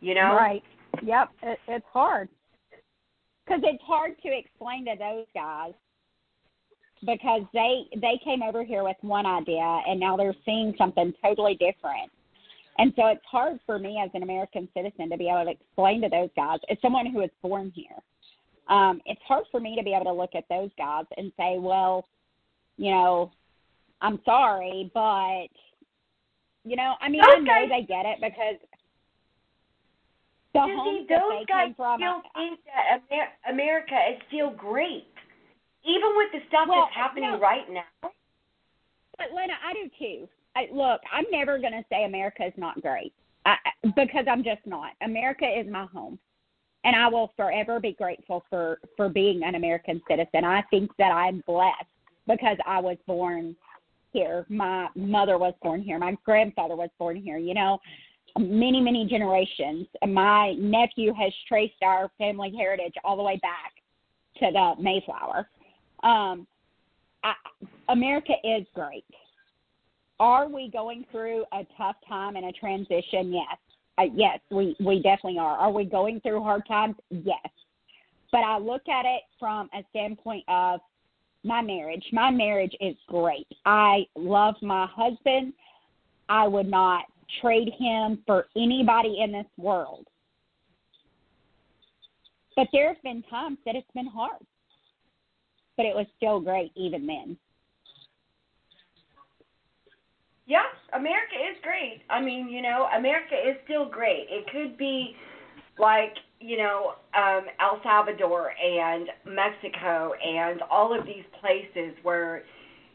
[0.00, 0.34] You know?
[0.34, 0.62] Right.
[1.02, 1.28] Yep.
[1.42, 2.28] It, it's hard
[3.46, 5.72] because it's hard to explain to those guys
[7.06, 11.54] because they they came over here with one idea and now they're seeing something totally
[11.54, 12.10] different.
[12.80, 16.00] And so it's hard for me as an American citizen to be able to explain
[16.00, 18.00] to those guys, as someone who was born here,
[18.74, 21.58] um, it's hard for me to be able to look at those guys and say,
[21.58, 22.06] well,
[22.78, 23.32] you know,
[24.00, 25.48] I'm sorry, but
[26.64, 28.56] you know, I mean, I know they get it because
[30.54, 32.00] the You homes see, that those they guys came from.
[32.00, 35.04] still think that Amer- America is still great.
[35.84, 37.38] Even with the stuff Well, that's happening no.
[37.38, 37.84] right now.
[39.18, 40.28] But Lena, I do too.
[40.56, 43.12] I, look, I'm never going to say America is not great
[43.46, 43.56] I,
[43.96, 44.92] because I'm just not.
[45.02, 46.18] America is my home,
[46.84, 50.44] and I will forever be grateful for for being an American citizen.
[50.44, 51.86] I think that I'm blessed
[52.26, 53.56] because I was born
[54.12, 54.44] here.
[54.48, 55.98] My mother was born here.
[55.98, 57.38] My grandfather was born here.
[57.38, 57.78] You know,
[58.38, 59.86] many many generations.
[60.06, 63.72] My nephew has traced our family heritage all the way back
[64.38, 65.48] to the Mayflower.
[66.02, 66.46] Um,
[67.22, 67.34] I,
[67.88, 69.04] America is great.
[70.20, 73.32] Are we going through a tough time and a transition?
[73.32, 73.56] Yes.
[73.96, 75.56] Uh, yes, we, we definitely are.
[75.56, 76.94] Are we going through hard times?
[77.08, 77.48] Yes.
[78.30, 80.80] But I look at it from a standpoint of
[81.42, 82.04] my marriage.
[82.12, 83.46] My marriage is great.
[83.64, 85.54] I love my husband.
[86.28, 87.04] I would not
[87.40, 90.06] trade him for anybody in this world.
[92.56, 94.42] But there have been times that it's been hard.
[95.78, 97.38] But it was still great even then.
[100.50, 102.02] Yeah, America is great.
[102.10, 104.26] I mean, you know, America is still great.
[104.28, 105.14] It could be
[105.78, 112.42] like, you know, um, El Salvador and Mexico and all of these places where,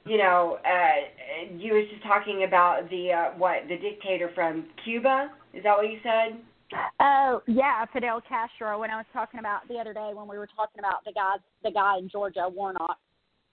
[0.05, 5.31] you know, uh, you was just talking about the uh, what the dictator from Cuba.
[5.53, 6.37] Is that what you said?
[6.99, 8.81] Oh yeah, Fidel Castro.
[8.81, 11.35] When I was talking about the other day when we were talking about the guy,
[11.63, 12.97] the guy in Georgia, Warnock.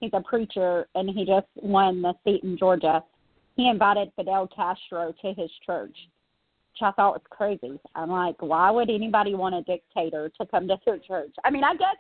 [0.01, 3.05] He's a preacher and he just won the seat in Georgia.
[3.57, 7.79] He invited Fidel Castro to his church, which I thought was crazy.
[7.95, 11.35] I'm like, why would anybody want a dictator to come to their church?
[11.45, 11.97] I mean, I guess,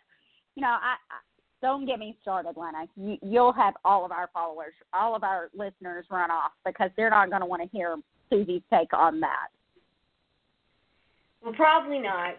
[0.54, 1.20] you know, I, I
[1.60, 2.86] don't get me started, Lena.
[2.96, 7.10] You, you'll have all of our followers, all of our listeners run off because they're
[7.10, 7.96] not going to want to hear
[8.30, 9.48] Susie's take on that.
[11.42, 12.34] Well, probably not.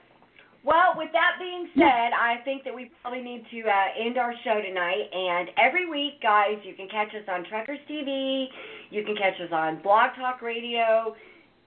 [0.64, 4.34] Well, with that being said, I think that we probably need to uh, end our
[4.46, 5.12] show tonight.
[5.12, 8.48] And every week, guys, you can catch us on Truckers TV.
[8.90, 11.16] You can catch us on Blog Talk Radio.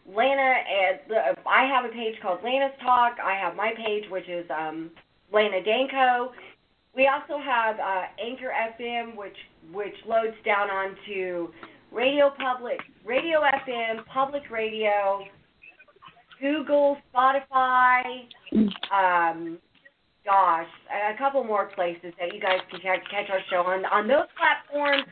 [0.08, 3.16] Lana, and uh, I have a page called Lana's Talk.
[3.22, 4.90] I have my page, which is um,
[5.32, 6.32] Lana Danko.
[6.94, 9.36] We also have uh, Anchor FM, which
[9.72, 11.48] which loads down onto
[11.92, 15.24] Radio Public, Radio FM, Public Radio,
[16.40, 18.28] Google, Spotify,
[18.92, 19.58] um,
[20.24, 23.84] gosh, a couple more places that you guys can catch, catch our show on.
[23.86, 25.06] On those platforms,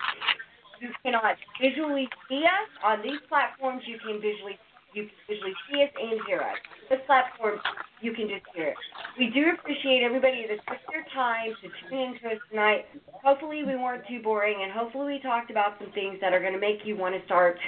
[0.81, 2.69] you cannot visually see us.
[2.85, 4.59] On these platforms, you can visually
[4.95, 6.55] you can visually see us and hear us.
[6.89, 7.59] This platform,
[8.01, 8.77] you can just hear it.
[9.19, 12.87] We do appreciate everybody that took their time to tune into us tonight.
[13.25, 16.53] Hopefully, we weren't too boring, and hopefully, we talked about some things that are going
[16.53, 17.59] to make you want to start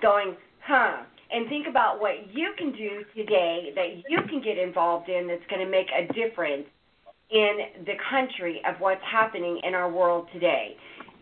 [0.00, 1.02] going, huh?
[1.30, 5.46] And think about what you can do today that you can get involved in that's
[5.50, 6.66] going to make a difference
[7.30, 10.76] in the country of what's happening in our world today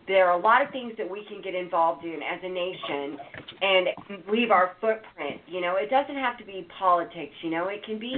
[0.07, 3.17] there are a lot of things that we can get involved in as a nation
[3.61, 3.87] and
[4.31, 5.41] leave our footprint.
[5.47, 7.33] You know, it doesn't have to be politics.
[7.41, 8.15] You know, it can be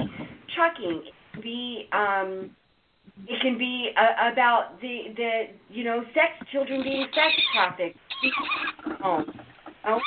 [0.56, 1.04] trucking.
[1.06, 2.52] It can be um,
[3.28, 7.98] it can be uh, about the the you know sex children being sex trafficked.
[9.04, 9.24] Oh,
[9.88, 10.00] oh.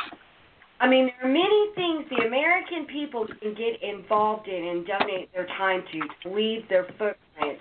[0.80, 5.30] I mean, there are many things the American people can get involved in and donate
[5.34, 7.58] their time to to leave their footprint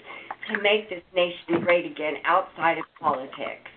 [0.50, 3.70] to make this nation great again outside of politics.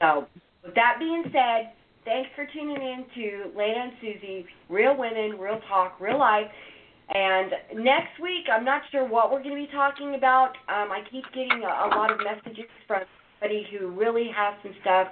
[0.00, 0.26] So,
[0.64, 1.72] with that being said,
[2.04, 6.48] thanks for tuning in to Lena and Susie, Real Women, Real Talk, Real Life.
[7.10, 7.52] And
[7.84, 10.56] next week, I'm not sure what we're going to be talking about.
[10.68, 13.02] Um, I keep getting a, a lot of messages from
[13.38, 15.08] somebody who really has some stuff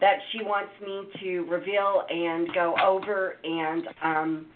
[0.00, 3.36] that she wants me to reveal and go over.
[3.44, 4.46] And um,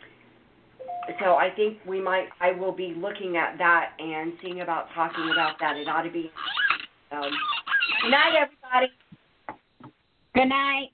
[1.20, 5.30] so I think we might, I will be looking at that and seeing about talking
[5.32, 5.76] about that.
[5.76, 6.30] It ought to be.
[7.10, 7.30] Um,
[8.02, 8.92] good night, everybody.
[10.34, 10.90] Good night.